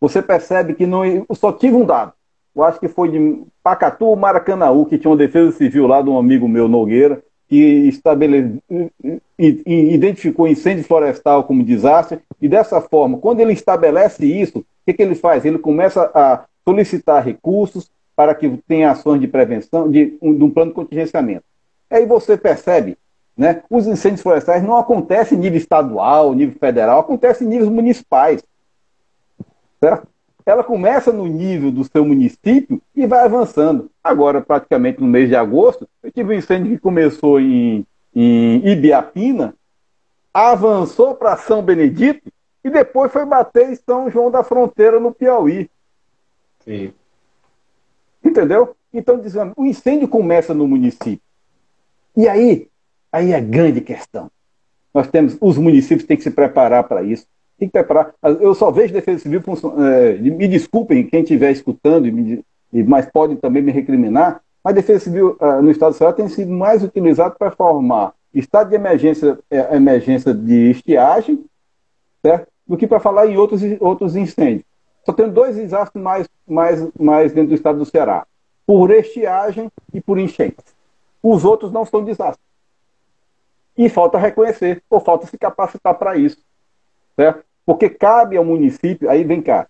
[0.00, 2.12] Você percebe que não, eu só tive um dado,
[2.54, 6.18] eu acho que foi de Pacatu, Maracanaú, que tinha uma defesa civil lá de um
[6.18, 8.58] amigo meu, Nogueira, que estabele...
[9.38, 15.02] identificou incêndio florestal como desastre, e dessa forma, quando ele estabelece isso, o que, que
[15.02, 15.44] ele faz?
[15.44, 20.50] Ele começa a solicitar recursos para que tenha ações de prevenção, de um, de um
[20.50, 21.44] plano de contingenciamento.
[21.90, 22.96] Aí você percebe,
[23.36, 28.42] né, os incêndios florestais não acontecem em nível estadual, nível federal, acontecem em níveis municipais.
[29.80, 30.06] Certo?
[30.46, 33.90] Ela começa no nível do seu município e vai avançando.
[34.02, 39.54] Agora, praticamente no mês de agosto, eu tive um incêndio que começou em, em Ibiapina,
[40.32, 42.30] avançou para São Benedito
[42.62, 45.70] e depois foi bater em São João da Fronteira, no Piauí.
[46.60, 46.92] Sim.
[48.22, 48.76] Entendeu?
[48.92, 51.20] Então, dizendo, o incêndio começa no município.
[52.16, 52.68] E aí,
[53.10, 54.30] aí é a grande questão.
[54.92, 57.26] Nós temos, os municípios têm que se preparar para isso
[57.58, 58.14] tem que preparar.
[58.22, 59.42] Eu só vejo defesa civil,
[59.78, 62.06] é, me desculpem quem estiver escutando,
[62.86, 66.50] mas podem também me recriminar, mas defesa civil é, no Estado do Ceará tem sido
[66.50, 71.44] mais utilizado para formar estado de emergência, é, emergência de estiagem,
[72.20, 72.48] certo?
[72.66, 74.64] do que para falar em outros, outros incêndios.
[75.04, 78.26] Só tem dois desastres mais, mais, mais dentro do estado do Ceará:
[78.66, 80.64] por estiagem e por enchentes.
[81.22, 82.44] Os outros não são desastres.
[83.76, 86.38] E falta reconhecer, ou falta se capacitar para isso
[87.16, 87.44] certo?
[87.64, 89.66] Porque cabe ao município, aí vem cá,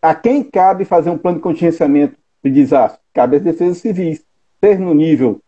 [0.00, 3.00] a quem cabe fazer um plano de contingenciamento de desastre?
[3.12, 4.24] Cabe às defesas civis,
[4.62, 5.40] seja no nível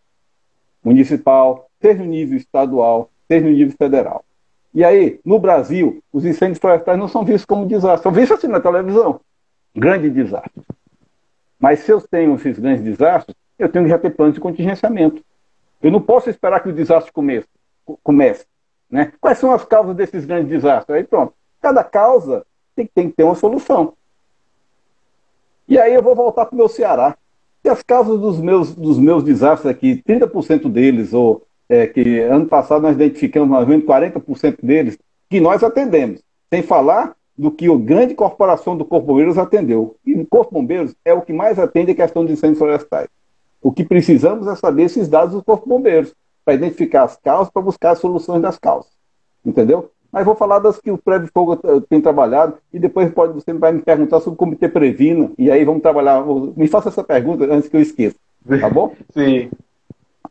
[0.82, 4.24] municipal, seja no nível estadual, seja no nível federal.
[4.72, 8.48] E aí, no Brasil, os incêndios florestais não são vistos como desastre, são vistos assim
[8.48, 9.20] na televisão.
[9.74, 10.62] Grande desastre.
[11.58, 15.22] Mas se eu tenho esses grandes desastres, eu tenho que já ter plano de contingenciamento.
[15.82, 17.46] Eu não posso esperar que o desastre comece.
[18.02, 18.46] comece.
[18.90, 19.12] Né?
[19.20, 20.96] Quais são as causas desses grandes desastres?
[20.96, 21.34] Aí pronto.
[21.60, 23.94] Cada causa tem, tem que ter uma solução.
[25.68, 27.16] E aí eu vou voltar para o meu Ceará.
[27.64, 32.46] E as causas dos meus, dos meus desastres aqui, 30% deles, ou é, que ano
[32.46, 34.96] passado nós identificamos mais ou menos 40% deles,
[35.28, 36.20] que nós atendemos.
[36.52, 39.96] Sem falar do que a grande corporação do Corpo Bombeiros atendeu.
[40.06, 43.08] E o Corpo Bombeiros é o que mais atende a questão de incêndios florestais.
[43.60, 46.14] O que precisamos é saber esses dados do Corpo Bombeiros
[46.46, 48.92] para identificar as causas, para buscar as soluções das causas.
[49.44, 49.90] Entendeu?
[50.12, 51.56] Mas vou falar das que o Prévio Fogo
[51.88, 55.64] tem trabalhado e depois pode, você vai me perguntar sobre o Comitê Previna e aí
[55.64, 56.24] vamos trabalhar.
[56.56, 58.16] Me faça essa pergunta antes que eu esqueça.
[58.60, 58.94] Tá bom?
[59.12, 59.50] Sim.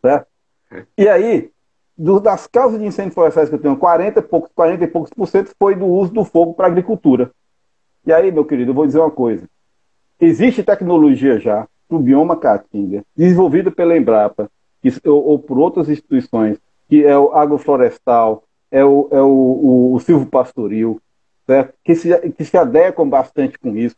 [0.01, 0.28] Certo?
[0.97, 1.51] E aí,
[1.97, 5.12] do, das causas de incêndio florestais que eu tenho, 40 e, poucos, 40 e poucos
[5.13, 7.30] por cento foi do uso do fogo para agricultura.
[8.06, 9.47] E aí, meu querido, eu vou dizer uma coisa.
[10.19, 14.49] Existe tecnologia já para o bioma caatinga, desenvolvida pela Embrapa,
[15.06, 20.00] ou, ou por outras instituições, que é o agroflorestal, é o, é o, o, o
[20.00, 21.02] silvo pastoril,
[21.45, 21.74] certo?
[21.84, 23.95] Que, se, que se adequam bastante com isso,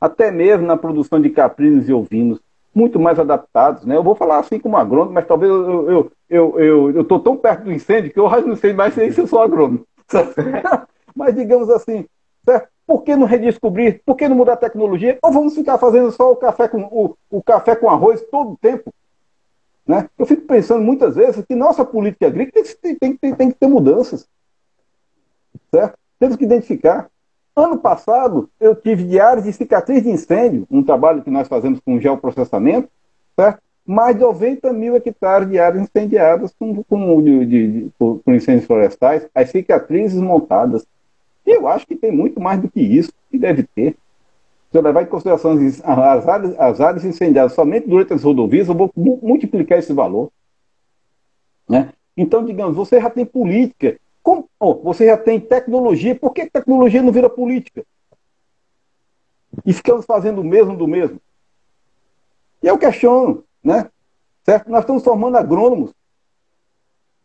[0.00, 2.40] até mesmo na produção de caprinos e ovinos,
[2.74, 3.96] muito mais adaptados, né?
[3.96, 7.36] Eu vou falar assim como agrônomo, mas talvez eu eu eu eu, eu tô tão
[7.36, 9.84] perto do incêndio que eu não sei mais se eu sou agrônomo.
[11.14, 12.06] mas digamos assim,
[12.44, 12.68] certo?
[12.86, 14.00] Por que não redescobrir?
[14.04, 15.18] Por que não mudar a tecnologia?
[15.22, 18.56] Ou vamos ficar fazendo só o café com o, o café com arroz todo o
[18.56, 18.92] tempo?
[19.90, 20.08] Né?
[20.16, 23.66] Eu fico pensando muitas vezes que nossa política agrícola tem, tem, tem, tem que ter
[23.66, 24.24] mudanças.
[25.68, 25.98] Certo?
[26.16, 27.10] Temos que identificar.
[27.56, 31.98] Ano passado, eu tive diários de cicatriz de incêndio, um trabalho que nós fazemos com
[31.98, 32.88] geoprocessamento,
[33.34, 33.60] certo?
[33.84, 37.92] mais de 90 mil hectares de áreas incendiadas com, com, de, de, de,
[38.28, 40.86] incêndios florestais, as cicatrizes montadas.
[41.44, 43.96] E eu acho que tem muito mais do que isso, que deve ter.
[44.70, 48.90] Se levar em consideração as áreas, as áreas incendiadas somente durante as rodovias, eu vou
[48.96, 50.30] multiplicar esse valor.
[51.68, 51.92] Né?
[52.16, 57.02] Então, digamos, você já tem política, como, oh, você já tem tecnologia, por que tecnologia
[57.02, 57.84] não vira política?
[59.66, 61.20] E ficamos fazendo o mesmo do mesmo.
[62.62, 63.90] E eu questiono, né?
[64.44, 64.70] Certo?
[64.70, 65.92] Nós estamos formando agrônomos.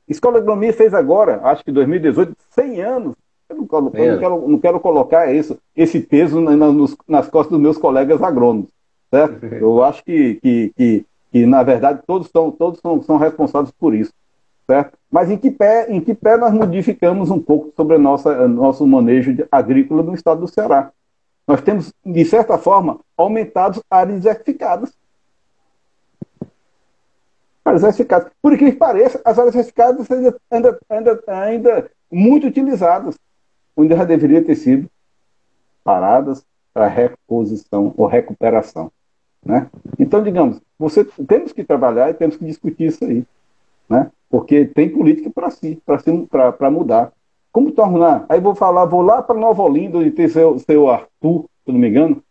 [0.07, 3.15] Escola de Agronomia fez agora, acho que 2018, 100 anos.
[3.47, 7.51] Eu não, eu não, quero, não quero, colocar isso, esse peso na, nas, nas costas
[7.51, 8.69] dos meus colegas agrônomos.
[9.09, 9.45] Certo?
[9.55, 13.93] Eu acho que, que, que, que na verdade, todos, são, todos são, são responsáveis por
[13.93, 14.11] isso.
[14.65, 14.97] Certo?
[15.11, 19.35] Mas em que, pé, em que pé nós modificamos um pouco sobre nossa, nosso manejo
[19.51, 20.91] agrícola no estado do Ceará?
[21.47, 24.91] Nós temos, de certa forma, aumentado áreas desertificadas
[27.65, 28.31] áreas retificadas.
[28.41, 29.55] Por que pareça, as áreas
[30.09, 33.17] ainda, ainda, ainda, ainda muito utilizadas,
[33.75, 34.89] onde já deveria ter sido
[35.83, 38.91] paradas para reposição ou recuperação.
[39.43, 39.69] Né?
[39.99, 43.23] Então, digamos, você, temos que trabalhar e temos que discutir isso aí.
[43.87, 44.11] Né?
[44.29, 47.13] Porque tem política para si, para mudar.
[47.51, 48.25] Como tornar?
[48.27, 51.79] Aí vou falar, vou lá para Nova Olinda, onde tem seu, seu Arthur, se não
[51.79, 52.21] me engano,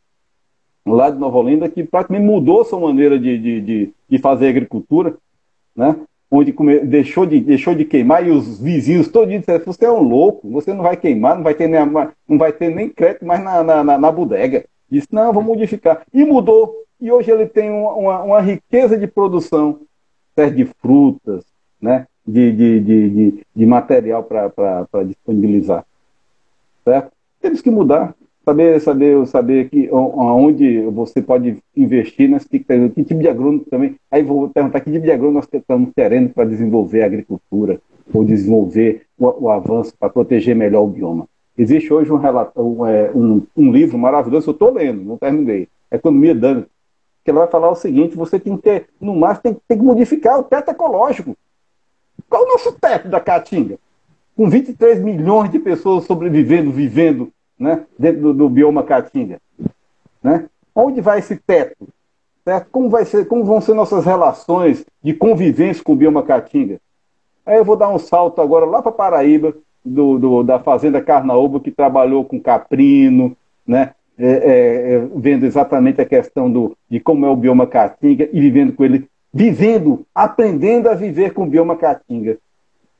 [0.84, 5.16] lá de Nova Olinda, que praticamente mudou sua maneira de, de, de, de fazer agricultura,
[5.74, 5.96] né?
[6.34, 6.80] Onde come...
[6.80, 10.72] deixou, de, deixou de queimar e os vizinhos todos disseram, você é um louco, você
[10.72, 11.80] não vai queimar, não vai ter nem,
[12.28, 14.64] não vai ter nem crédito mais na, na, na, na bodega.
[14.90, 16.02] Disse, não, vou modificar.
[16.12, 16.74] E mudou.
[17.00, 19.80] E hoje ele tem uma, uma, uma riqueza de produção
[20.34, 20.54] certo?
[20.54, 21.44] de frutas,
[21.80, 22.06] né?
[22.26, 25.84] de, de, de, de, de material para disponibilizar.
[26.84, 27.12] Certo?
[27.40, 33.20] Temos que mudar saber saber saber que onde você pode investir nesse que, que tipo
[33.20, 33.96] de agrônomo também.
[34.10, 37.80] Aí vou perguntar que tipo de agrônomo nós estamos querendo para desenvolver a agricultura
[38.12, 41.26] ou desenvolver o, o avanço para proteger melhor o bioma.
[41.56, 45.68] Existe hoje um, um, é, um, livro maravilhoso eu estou lendo não terminei.
[45.90, 46.66] Economia dando
[47.24, 49.84] que ela vai falar o seguinte você tem que ter no máximo tem, tem que
[49.84, 51.34] modificar o teto ecológico.
[52.28, 53.78] Qual o nosso teto da caatinga?
[54.36, 59.40] Com 23 milhões de pessoas sobrevivendo vivendo né, dentro do, do bioma caatinga.
[60.22, 60.48] Né?
[60.74, 61.88] Onde vai esse teto?
[62.44, 62.68] Certo?
[62.70, 66.80] Como, vai ser, como vão ser nossas relações de convivência com o bioma caatinga?
[67.46, 71.60] Aí eu vou dar um salto agora lá para Paraíba, do, do, da Fazenda Carnaúba,
[71.60, 73.36] que trabalhou com caprino,
[73.66, 73.94] né?
[74.16, 78.40] É, é, é, vendo exatamente a questão do, de como é o bioma caatinga e
[78.40, 82.38] vivendo com ele, vivendo, aprendendo a viver com o bioma caatinga,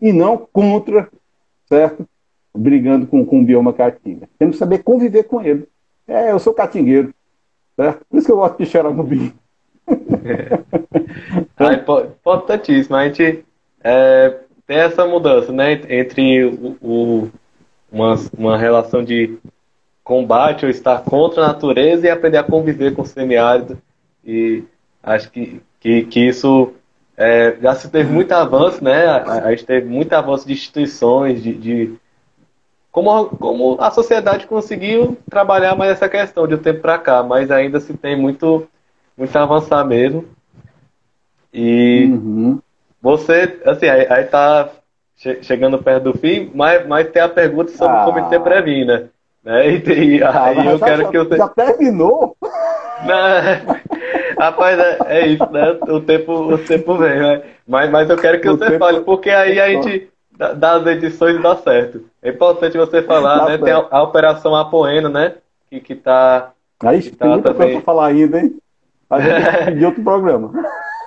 [0.01, 1.09] e não contra,
[1.69, 2.05] certo?
[2.57, 4.29] Brigando com, com o bioma caatinga.
[4.39, 5.67] Temos que saber conviver com ele.
[6.07, 7.13] É, eu sou catingueiro.
[7.77, 9.33] Por isso que eu gosto de xeramubim.
[10.27, 11.45] É.
[11.59, 12.97] ah, importantíssimo.
[12.97, 13.45] A gente
[13.83, 17.31] é, tem essa mudança né, entre o, o,
[17.93, 19.37] uma, uma relação de
[20.03, 23.79] combate ou estar contra a natureza e aprender a conviver com o semiárido.
[24.25, 24.65] E
[25.03, 26.73] acho que, que, que isso
[27.17, 29.07] é, já se teve muito avanço, né?
[29.07, 31.95] A, a, gente teve muito avanço de instituições, de, de
[32.95, 37.51] como, como a sociedade conseguiu trabalhar mais essa questão de um tempo para cá, mas
[37.51, 38.69] ainda se tem muito,
[39.19, 40.25] muito a avançar mesmo.
[41.53, 42.61] E uhum.
[43.03, 44.69] você, assim, aí, aí tá
[45.17, 48.07] che chegando perto do fim, mas, mas tem a pergunta sobre ah.
[48.07, 49.11] o comitê Previna.
[49.43, 49.71] Né?
[49.71, 51.37] E, e ah, aí eu quero já, que você.
[51.37, 52.37] Já terminou?
[53.05, 53.77] Não,
[54.39, 55.79] rapaz, é, é, isso, né?
[55.89, 57.43] O tempo, o tempo vem, né?
[57.67, 58.79] mas, mas eu quero que o você tempo...
[58.79, 62.05] fale, porque aí a gente das edições dá certo.
[62.23, 63.51] É importante você falar, dá né?
[63.51, 63.65] Certo.
[63.65, 65.35] Tem a, a, Operação Apoena, né?
[65.71, 66.53] Que, que tá.
[66.83, 67.69] Aí que tá tem muita também...
[67.69, 68.57] coisa pra falar ainda, hein?
[69.09, 70.53] A gente de outro programa.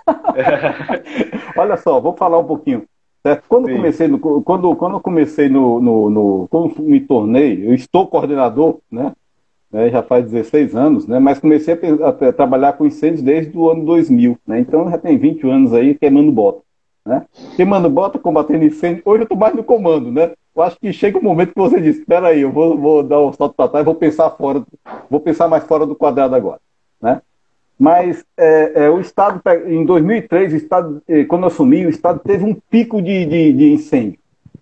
[1.57, 2.85] Olha só, vou falar um pouquinho.
[3.25, 3.43] Certo?
[3.49, 3.75] Quando Sim.
[3.75, 8.79] comecei no, quando, quando eu comecei no, no, no, Quando me tornei, eu estou coordenador,
[8.89, 9.11] né?
[9.71, 11.19] né já faz 16 anos, né?
[11.19, 14.59] Mas comecei a, a, a, trabalhar com incêndios desde o ano 2000, né?
[14.61, 16.61] Então já tem 20 anos aí queimando bota.
[17.07, 17.25] Né?
[17.55, 19.01] Queimando bota, combatendo incêndio.
[19.05, 20.33] Hoje eu estou mais no comando, né?
[20.53, 23.21] Eu acho que chega um momento que você diz, espera aí, eu vou, vou dar
[23.21, 24.61] um salto para trás, vou pensar fora,
[25.09, 26.59] vou pensar mais fora do quadrado agora,
[27.01, 27.21] né?
[27.79, 32.19] Mas é, é, o Estado, em 2003, o Estado, é, quando eu assumi, o Estado
[32.19, 34.19] teve um pico de, de, de incêndio.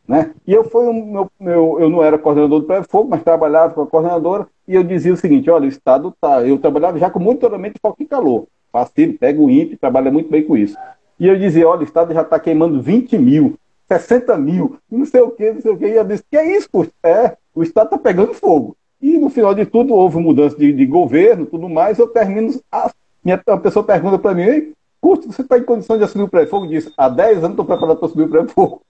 [0.07, 0.31] Né?
[0.45, 3.87] E eu fui um, eu não era coordenador do Prévio Fogo, mas trabalhava com a
[3.87, 6.45] coordenadora, e eu dizia o seguinte, olha, o Estado tá.
[6.45, 8.45] Eu trabalhava já com monitoramento de foco e calor.
[8.71, 10.75] Facilito, pego o INPE, trabalha muito bem com isso.
[11.19, 13.57] E eu dizia, olha, o Estado já está queimando 20 mil,
[13.87, 15.85] 60 mil, não sei o que, não sei o que.
[15.85, 16.93] E eu disse, que é isso, Curtis?
[17.03, 18.75] É, o Estado está pegando fogo.
[19.01, 22.59] E no final de tudo houve mudança de, de governo, tudo mais, eu termino.
[22.71, 22.91] A,
[23.23, 26.67] minha, a pessoa pergunta para mim, Curtis, você está em condição de assumir o pré-fogo?
[26.67, 28.81] Disse, há 10 anos estou preparado para assumir o pré-fogo.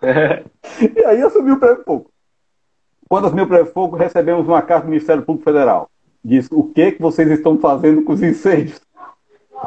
[0.00, 2.10] e aí assumi o pré-fogo.
[3.08, 5.90] Quando assumi o pré-fogo, recebemos uma carta do Ministério Público Federal.
[6.24, 8.80] Diz, o que, que vocês estão fazendo com os incêndios?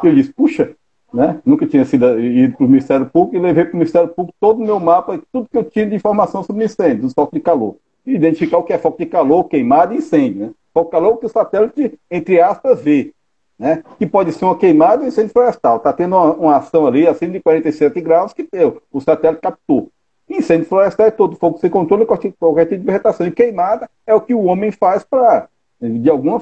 [0.02, 0.74] Eu disse, puxa,
[1.14, 1.40] né?
[1.46, 4.58] Nunca tinha sido ido para o Ministério Público e levei para o Ministério Público todo
[4.60, 7.76] o meu mapa, tudo que eu tinha de informação sobre incêndio, do foco de calor.
[8.06, 10.48] E identificar o que é foco de calor, queimada e incêndio.
[10.48, 10.52] Né?
[10.74, 13.14] Foco de calor que o satélite, entre aspas, vê.
[13.60, 13.84] Né?
[14.00, 15.78] Que pode ser uma queimada ou incêndio florestal.
[15.78, 19.90] Está tendo uma, uma, ação ali acima de 47 graus que deu, o satélite captou.
[20.28, 23.28] Incêndio florestal é todo fogo sem controle, qualquer tipo de vegetação.
[23.28, 25.48] E queimada é o que o homem faz para
[25.80, 26.42] de alguma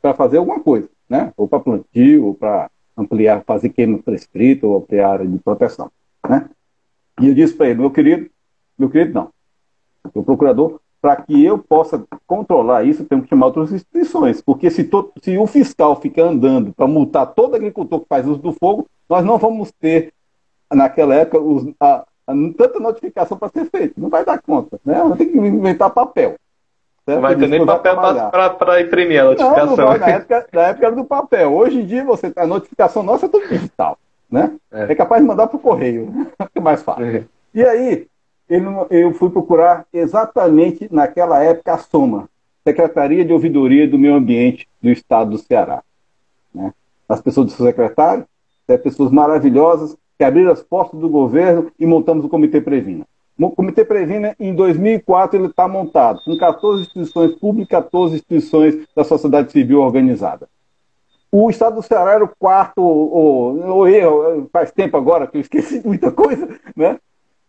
[0.00, 1.32] para fazer alguma coisa, né?
[1.36, 5.90] Ou para plantio, ou para ampliar, fazer queima prescrita ou ampliar a área de proteção.
[6.28, 6.48] Né?
[7.20, 8.30] E eu disse para ele, meu querido,
[8.78, 9.30] meu querido não,
[10.14, 14.70] o procurador, para que eu possa controlar isso, eu tenho que chamar outras instituições, porque
[14.70, 18.52] se, todo, se o fiscal fica andando para multar todo agricultor que faz uso do
[18.52, 20.12] fogo, nós não vamos ter,
[20.72, 24.96] naquela época, os, a, a, tanta notificação para ser feita, não vai dar conta, né?
[25.16, 26.36] Tem que inventar papel.
[27.06, 27.96] Não vai ter nem papel
[28.58, 29.66] para imprimir a notificação.
[29.66, 29.98] Não, não vai.
[29.98, 31.54] Na, época, na época era do papel.
[31.54, 33.96] Hoje em dia, você a notificação nossa é tudo digital.
[34.28, 34.52] Né?
[34.72, 36.12] É, é capaz de mandar para o correio.
[36.54, 37.04] É mais fácil.
[37.04, 37.24] É.
[37.54, 38.06] E aí,
[38.90, 42.28] eu fui procurar exatamente naquela época a Soma,
[42.66, 45.82] Secretaria de Ouvidoria do Meio Ambiente do Estado do Ceará.
[46.52, 46.72] Né?
[47.08, 48.24] As pessoas do seu secretário,
[48.66, 53.04] né, pessoas maravilhosas, que abriram as portas do governo e montamos o Comitê Previna.
[53.38, 59.04] O Comitê Previna, em 2004, ele está montado com 14 instituições públicas, 14 instituições da
[59.04, 60.48] sociedade civil organizada.
[61.30, 65.82] O Estado do Ceará era o quarto, ou, eu, faz tempo agora que eu esqueci
[65.84, 66.98] muita coisa, né?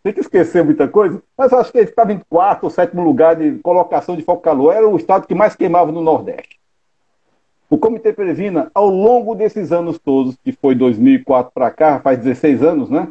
[0.04, 3.36] Tem que esquecer muita coisa, mas acho que ele estava em quarto ou sétimo lugar
[3.36, 4.74] de colocação de foco calor.
[4.74, 6.60] Era o estado que mais queimava no Nordeste.
[7.70, 12.64] O Comitê Previna, ao longo desses anos todos, que foi 2004 para cá, faz 16
[12.64, 13.08] anos, né?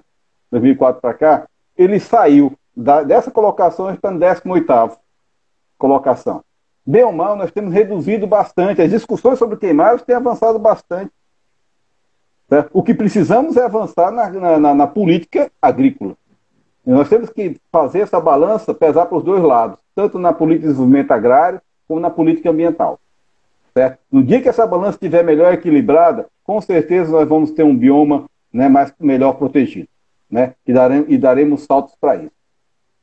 [0.51, 1.47] 2004 para cá,
[1.77, 4.99] ele saiu da, dessa colocação está no 18
[5.79, 6.43] colocação.
[6.85, 8.83] Bem ou mal, nós temos reduzido bastante.
[8.83, 11.11] As discussões sobre queimados têm avançado bastante.
[12.49, 12.71] Certo?
[12.73, 16.15] O que precisamos é avançar na, na, na política agrícola.
[16.87, 20.69] E nós temos que fazer essa balança, pesar para os dois lados, tanto na política
[20.69, 23.01] de desenvolvimento agrário como na política ambiental.
[23.75, 23.99] Certo?
[24.11, 28.27] No dia que essa balança estiver melhor equilibrada, com certeza nós vamos ter um bioma
[28.53, 29.89] né, mais, melhor protegido.
[30.31, 30.55] Né?
[30.65, 32.36] E, daremos, e daremos saltos para isso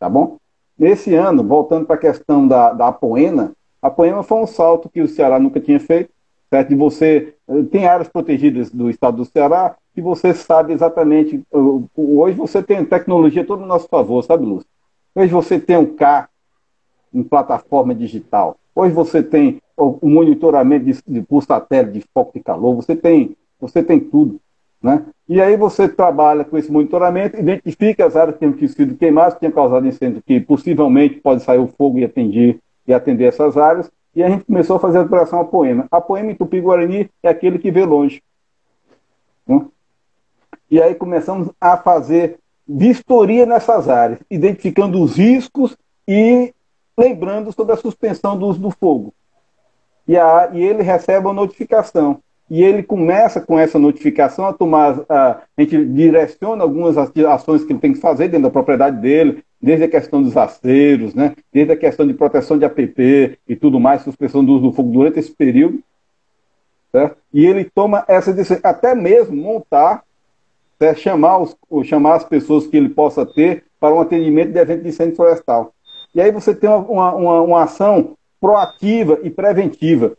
[0.04, 0.36] tá bom?
[0.78, 5.00] Nesse ano, voltando para a questão da, da Apoena, a Apoena foi um salto que
[5.02, 6.10] o Ceará nunca tinha feito,
[6.50, 6.68] certo?
[6.68, 11.42] De você, eh, tem áreas protegidas do estado do Ceará que você sabe exatamente,
[11.96, 14.68] hoje você tem tecnologia todo no nosso favor, sabe, Lúcio?
[15.16, 16.28] Hoje você tem um K
[17.14, 22.44] em plataforma digital, hoje você tem o monitoramento de, de, por satélite de foco de
[22.44, 24.38] calor, você tem, você tem tudo.
[24.84, 25.06] Né?
[25.30, 29.40] E aí você trabalha com esse monitoramento, identifica as áreas que tinham sido queimadas, que
[29.40, 33.90] tinham causado incêndio, que possivelmente pode sair o fogo e atender, e atender essas áreas,
[34.14, 35.88] e a gente começou a fazer a operação Apoema.
[35.90, 38.22] Apoema em Tupi-Guarani é aquele que vê longe.
[39.48, 39.66] Né?
[40.70, 46.54] E aí começamos a fazer vistoria nessas áreas, identificando os riscos e
[46.98, 49.14] lembrando sobre a suspensão do uso do fogo.
[50.06, 52.20] E, a, e ele recebe a notificação
[52.54, 57.80] e ele começa com essa notificação a tomar, a, gente direciona algumas ações que ele
[57.80, 61.76] tem que fazer dentro da propriedade dele, desde a questão dos aceiros, né, desde a
[61.76, 65.32] questão de proteção de APP e tudo mais, suspensão do uso do fogo durante esse
[65.32, 65.80] período,
[66.92, 67.18] certo?
[67.34, 70.04] e ele toma essa decisão, até mesmo montar,
[70.78, 71.00] certo?
[71.00, 74.90] chamar, os, chamar as pessoas que ele possa ter para um atendimento de evento de
[74.90, 75.74] incêndio florestal.
[76.14, 80.16] E aí você tem uma, uma, uma ação proativa e preventiva.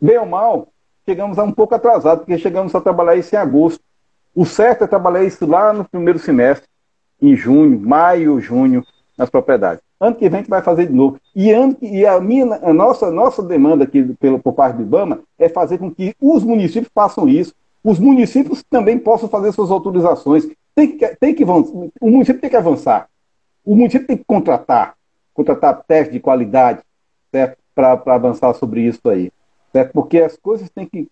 [0.00, 0.66] Bem ou mal,
[1.08, 3.80] chegamos a um pouco atrasado, porque chegamos a trabalhar isso em agosto.
[4.34, 6.68] O certo é trabalhar isso lá no primeiro semestre,
[7.20, 8.84] em junho, maio, junho,
[9.16, 9.82] nas propriedades.
[9.98, 11.18] Ano que vem a gente vai fazer de novo.
[11.34, 15.20] E, ano, e a, minha, a nossa, nossa demanda aqui pelo, por parte do IBAMA
[15.38, 17.54] é fazer com que os municípios façam isso.
[17.82, 20.46] Os municípios também possam fazer suas autorizações.
[20.74, 23.08] Tem que, tem que, o município tem que avançar.
[23.64, 24.94] O município tem que contratar,
[25.32, 26.80] contratar teste de qualidade
[27.74, 29.32] para avançar sobre isso aí
[29.78, 29.92] certo?
[29.92, 31.08] porque as coisas têm que,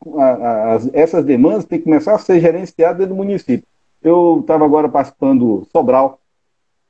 [0.69, 3.67] as, essas demandas têm que começar a ser gerenciadas dentro do município.
[4.03, 6.21] Eu estava agora participando Sobral,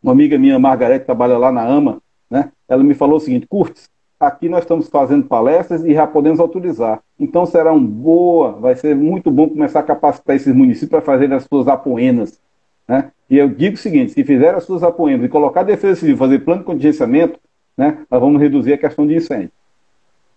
[0.02, 2.00] uma amiga minha, Margarete, trabalha lá na AMA,
[2.30, 2.50] né?
[2.68, 7.00] ela me falou o seguinte, Curtis, aqui nós estamos fazendo palestras e já podemos autorizar.
[7.18, 11.32] Então será um boa, vai ser muito bom começar a capacitar esses municípios para fazer
[11.32, 12.40] as suas apoenas.
[12.88, 13.10] Né?
[13.28, 16.16] E eu digo o seguinte: se fizer as suas apoenas e colocar a defesa civil,
[16.16, 17.38] fazer plano de contingenciamento,
[17.76, 19.50] né, nós vamos reduzir a questão de incêndio.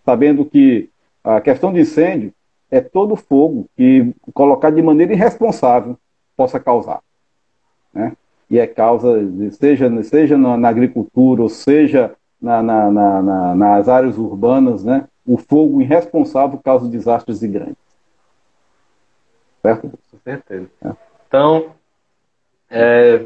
[0.04, 0.90] Sabendo que
[1.24, 2.34] a questão de incêndio
[2.72, 5.98] é todo fogo que colocar de maneira irresponsável
[6.36, 7.02] possa causar.
[7.94, 8.14] Né?
[8.50, 9.20] E é causa,
[9.52, 15.08] seja, seja na, agricultura, ou seja na, na, na, nas áreas urbanas, né?
[15.26, 17.76] o fogo irresponsável causa desastres grandes.
[19.62, 19.90] Certo?
[19.90, 20.68] Com certeza.
[20.84, 20.92] É.
[21.28, 21.72] Então,
[22.70, 23.26] é,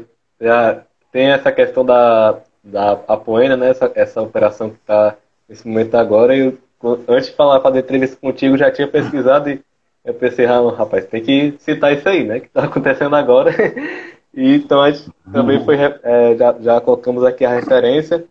[1.12, 3.70] tem essa questão da, da Apoena, né?
[3.70, 5.16] essa, essa operação que está
[5.48, 6.58] nesse momento agora, e
[7.08, 9.60] antes de falar, fazer entrevista contigo, já tinha pesquisado e
[10.04, 12.40] eu pensei, ah, rapaz, tem que citar isso aí, né?
[12.40, 13.50] Que está acontecendo agora.
[14.34, 18.24] e, então a gente também foi, é, já, já colocamos aqui a referência.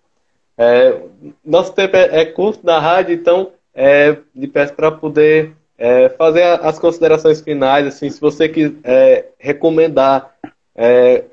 [0.58, 1.02] É,
[1.44, 6.44] nosso tempo é, é, curto da rádio, então é, lhe peço para poder é, fazer
[6.44, 10.36] as considerações finais, assim, se você quiser é, recomendar
[10.76, 11.24] é,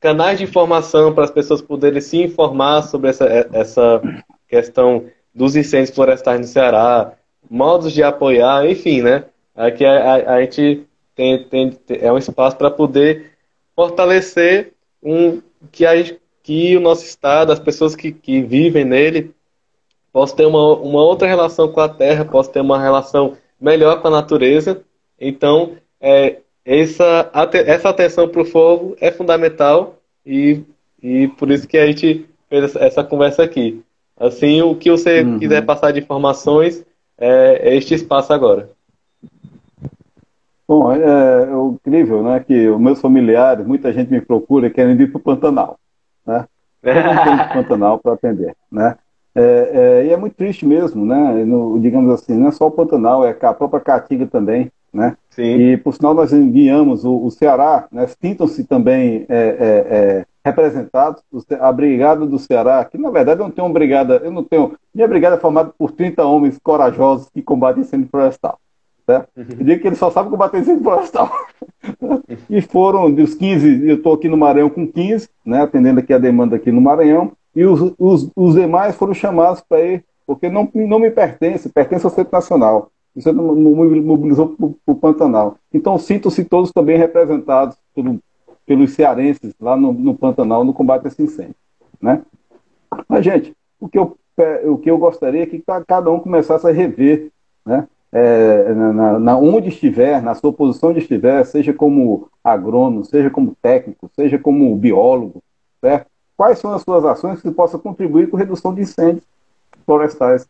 [0.00, 4.02] canais de informação para as pessoas poderem se informar sobre essa, essa
[4.48, 7.12] questão dos incêndios florestais no Ceará,
[7.50, 9.24] modos de apoiar, enfim, né?
[9.54, 13.32] Aqui a, a, a gente tem, tem, é um espaço para poder
[13.74, 14.72] fortalecer
[15.02, 15.92] um que, a,
[16.42, 19.34] que o nosso estado, as pessoas que, que vivem nele,
[20.12, 24.08] possam ter uma, uma outra relação com a terra, possam ter uma relação melhor com
[24.08, 24.82] a natureza.
[25.18, 27.30] Então, é, essa,
[27.66, 30.62] essa atenção para o fogo é fundamental e,
[31.02, 33.82] e por isso que a gente fez essa conversa aqui.
[34.18, 35.38] Assim, o que você uhum.
[35.38, 36.84] quiser passar de informações,
[37.18, 38.70] é, é este espaço agora.
[40.66, 45.08] Bom, é, é incrível, né, que os meus familiares, muita gente me procura querendo ir
[45.10, 45.78] para o Pantanal,
[46.26, 46.46] né?
[46.82, 48.96] Tenho Pantanal para atender, né?
[49.34, 49.42] É,
[50.02, 51.44] é, e é muito triste mesmo, né?
[51.44, 55.16] No, digamos assim, não é só o Pantanal, é a própria Caatinga também, né?
[55.30, 55.42] Sim.
[55.42, 58.06] E por sinal nós enviamos o, o Ceará, né?
[58.20, 61.22] Sintam-se também é, é, é representados,
[61.60, 64.76] a Brigada do Ceará, que na verdade eu não tenho uma brigada, eu não tenho.
[64.94, 68.58] Minha brigada é formada por 30 homens corajosos que combatem incêndio florestal.
[69.06, 69.28] Certo?
[69.36, 69.44] Uhum.
[69.58, 71.30] Eu digo que eles só sabem combater incêndio florestal.
[72.50, 76.18] e foram dos 15, eu estou aqui no Maranhão com 15, né, atendendo aqui a
[76.18, 80.68] demanda aqui no Maranhão, e os, os, os demais foram chamados para ir, porque não,
[80.74, 82.90] não me pertence, pertence ao Centro Nacional.
[83.14, 85.56] Você não mobilizou para o Pantanal.
[85.72, 88.18] Então, sintam-se todos também representados pelo
[88.66, 91.54] pelos cearenses lá no, no Pantanal no combate a esse incêndio.
[92.00, 92.22] Né?
[93.08, 94.16] Mas, gente, o que eu,
[94.64, 97.30] o que eu gostaria é que cada um começasse a rever
[97.64, 97.88] né?
[98.14, 103.56] É, na, na, onde estiver, na sua posição onde estiver, seja como agrônomo, seja como
[103.62, 105.42] técnico, seja como biólogo,
[105.80, 106.12] certo?
[106.36, 109.24] quais são as suas ações que possam contribuir com a redução de incêndios
[109.86, 110.46] florestais.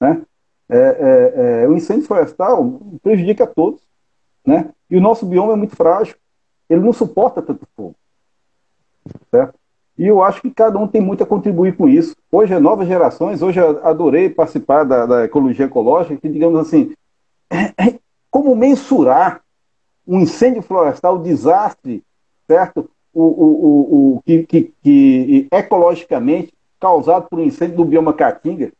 [0.00, 0.22] Né?
[0.68, 3.82] É, é, é, o incêndio florestal prejudica a todos,
[4.46, 4.70] né?
[4.88, 6.14] e o nosso bioma é muito frágil
[6.70, 7.96] ele não suporta tanto fogo.
[9.30, 9.58] Certo?
[9.98, 12.16] E eu acho que cada um tem muito a contribuir com isso.
[12.30, 16.94] Hoje, novas gerações, hoje eu adorei participar da, da ecologia ecológica, que, digamos assim,
[18.30, 19.42] como mensurar
[20.06, 22.02] um incêndio florestal, o desastre,
[22.46, 22.88] certo?
[23.12, 28.72] O, o, o, o que, que, que, ecologicamente causado por um incêndio do bioma caatinga,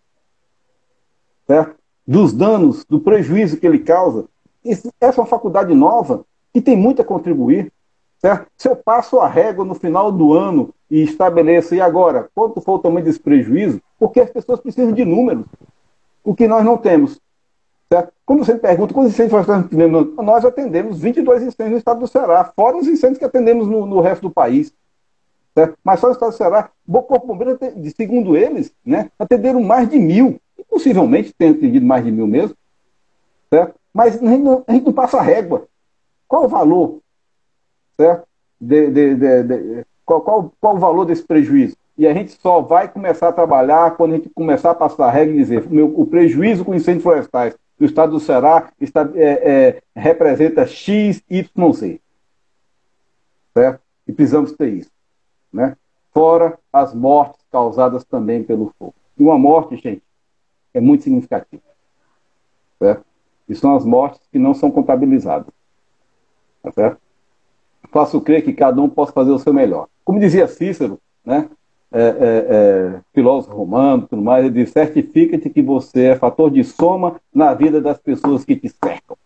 [1.47, 1.75] certo?
[2.07, 4.27] Dos danos, do prejuízo que ele causa.
[4.65, 7.73] Essa é uma faculdade nova que tem muito a contribuir.
[8.21, 8.47] Certo?
[8.57, 12.75] Se eu passo a régua no final do ano e estabeleço, e agora, quanto for
[12.75, 13.81] o tamanho desse prejuízo?
[13.99, 15.47] Porque as pessoas precisam de números,
[16.23, 17.19] o que nós não temos.
[17.91, 18.13] Certo?
[18.27, 22.45] Quando você me pergunta quantos incêndios nós nós atendemos 22 incêndios no estado do Ceará,
[22.45, 24.73] fora os incêndios que atendemos no, no resto do país.
[25.57, 25.77] Certo?
[25.83, 27.59] Mas só no estado do Ceará, o Corpo Bombeiro,
[27.97, 30.39] segundo eles, né, atenderam mais de mil.
[30.59, 32.55] E possivelmente tem atendido mais de mil mesmo.
[33.53, 33.75] Certo?
[33.93, 35.67] Mas a gente não, a gente não passa a régua.
[36.29, 37.01] Qual o valor
[38.01, 38.27] certo?
[38.59, 41.77] De, de, de, qual, qual, qual o valor desse prejuízo?
[41.99, 45.11] E a gente só vai começar a trabalhar quando a gente começar a passar a
[45.11, 49.51] regra e dizer meu, o prejuízo com incêndios florestais do estado do Ceará está, é,
[49.53, 52.01] é, representa X, Y, Z.
[53.53, 53.81] Certo?
[54.07, 54.91] E precisamos ter isso.
[55.53, 55.77] Né?
[56.13, 58.95] Fora as mortes causadas também pelo fogo.
[59.19, 60.03] E uma morte, gente,
[60.73, 61.63] é muito significativa.
[62.79, 63.05] Certo?
[63.47, 65.53] E são as mortes que não são contabilizadas.
[66.63, 67.10] Tá certo?
[67.91, 69.89] Faço crer que cada um possa fazer o seu melhor.
[70.05, 71.49] Como dizia Cícero, né,
[71.93, 76.63] é, é, é, filósofo romano, tudo mais, ele diz: certifica-te que você é fator de
[76.63, 79.17] soma na vida das pessoas que te cercam.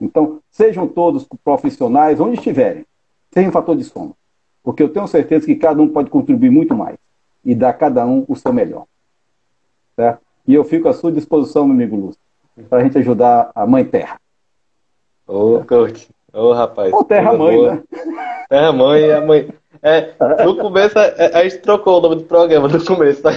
[0.00, 2.84] Então, sejam todos profissionais, onde estiverem,
[3.32, 4.12] sejam fator de soma.
[4.62, 6.96] Porque eu tenho certeza que cada um pode contribuir muito mais
[7.44, 8.84] e dar a cada um o seu melhor.
[9.94, 10.20] Certo?
[10.46, 12.20] E eu fico à sua disposição, meu amigo Lúcio,
[12.68, 14.20] para a gente ajudar a Mãe Terra.
[15.26, 16.15] Ô, coach.
[16.36, 16.92] Ô, rapaz.
[16.92, 17.82] Ô, Terra-mãe, né?
[18.50, 19.48] Terra-mãe, a mãe.
[19.82, 20.12] É,
[20.44, 23.30] no começo a, a, gente trocou o nome do programa no começo, tá?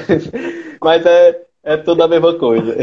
[0.83, 2.75] mas é, é tudo a mesma coisa.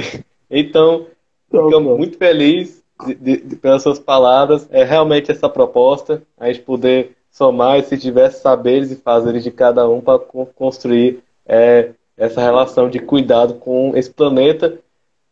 [0.48, 1.06] Então,
[1.50, 4.68] ficamos muito felizes de, de, de, pelas suas palavras.
[4.70, 9.88] É realmente essa proposta, a gente poder somar esses diversos saberes e fazeres de cada
[9.88, 10.20] um para
[10.54, 14.78] construir é, essa relação de cuidado com esse planeta,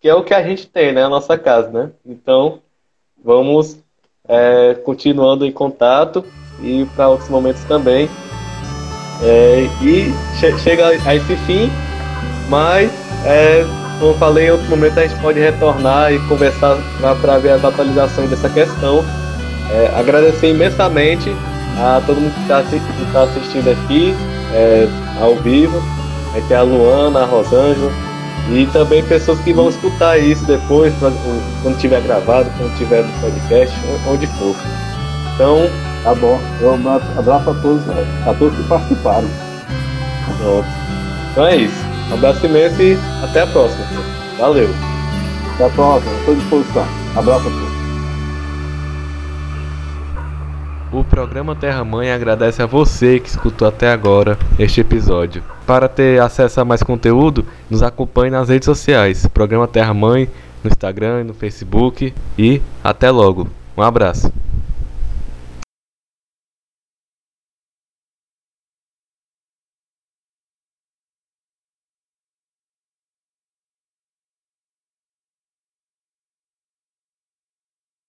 [0.01, 1.05] que é o que a gente tem, né?
[1.05, 1.93] A nossa casa, né?
[2.05, 2.59] Então,
[3.23, 3.84] vamos
[4.29, 6.25] é, continuando em contato
[6.63, 8.09] e para outros momentos também.
[9.23, 11.71] É, e che chega a esse fim,
[12.49, 12.91] mas,
[13.25, 13.65] é,
[14.01, 16.77] como falei, em outro momento a gente pode retornar e conversar
[17.21, 19.05] para ver as atualizações dessa questão.
[19.71, 21.35] É, agradecer imensamente
[21.79, 22.63] a todo mundo que está
[23.13, 24.15] tá assistindo aqui
[24.53, 24.89] é,
[25.21, 25.83] ao vivo.
[26.35, 28.14] Aí tem a Luana, a Rosângela
[28.51, 30.93] e também pessoas que vão escutar isso depois,
[31.63, 33.77] quando tiver gravado, quando tiver no podcast,
[34.09, 34.55] onde for.
[35.35, 35.69] Então.
[36.05, 36.39] Tá bom.
[36.61, 37.83] Eu abraço a todos,
[38.27, 39.27] a todos que participaram.
[40.37, 40.69] Pronto.
[41.33, 41.83] Então é isso.
[42.11, 43.87] Um abraço imenso e até a próxima.
[44.39, 44.69] Valeu.
[45.55, 46.13] Até a próxima.
[46.19, 46.87] Estou à disposição.
[47.17, 47.75] Abraço a todos.
[50.93, 55.43] O programa Terra Mãe agradece a você que escutou até agora este episódio.
[55.67, 59.27] Para ter acesso a mais conteúdo, nos acompanhe nas redes sociais.
[59.27, 60.29] Programa Terra Mãe
[60.63, 62.13] no Instagram no Facebook.
[62.39, 63.49] E até logo.
[63.77, 64.33] Um abraço.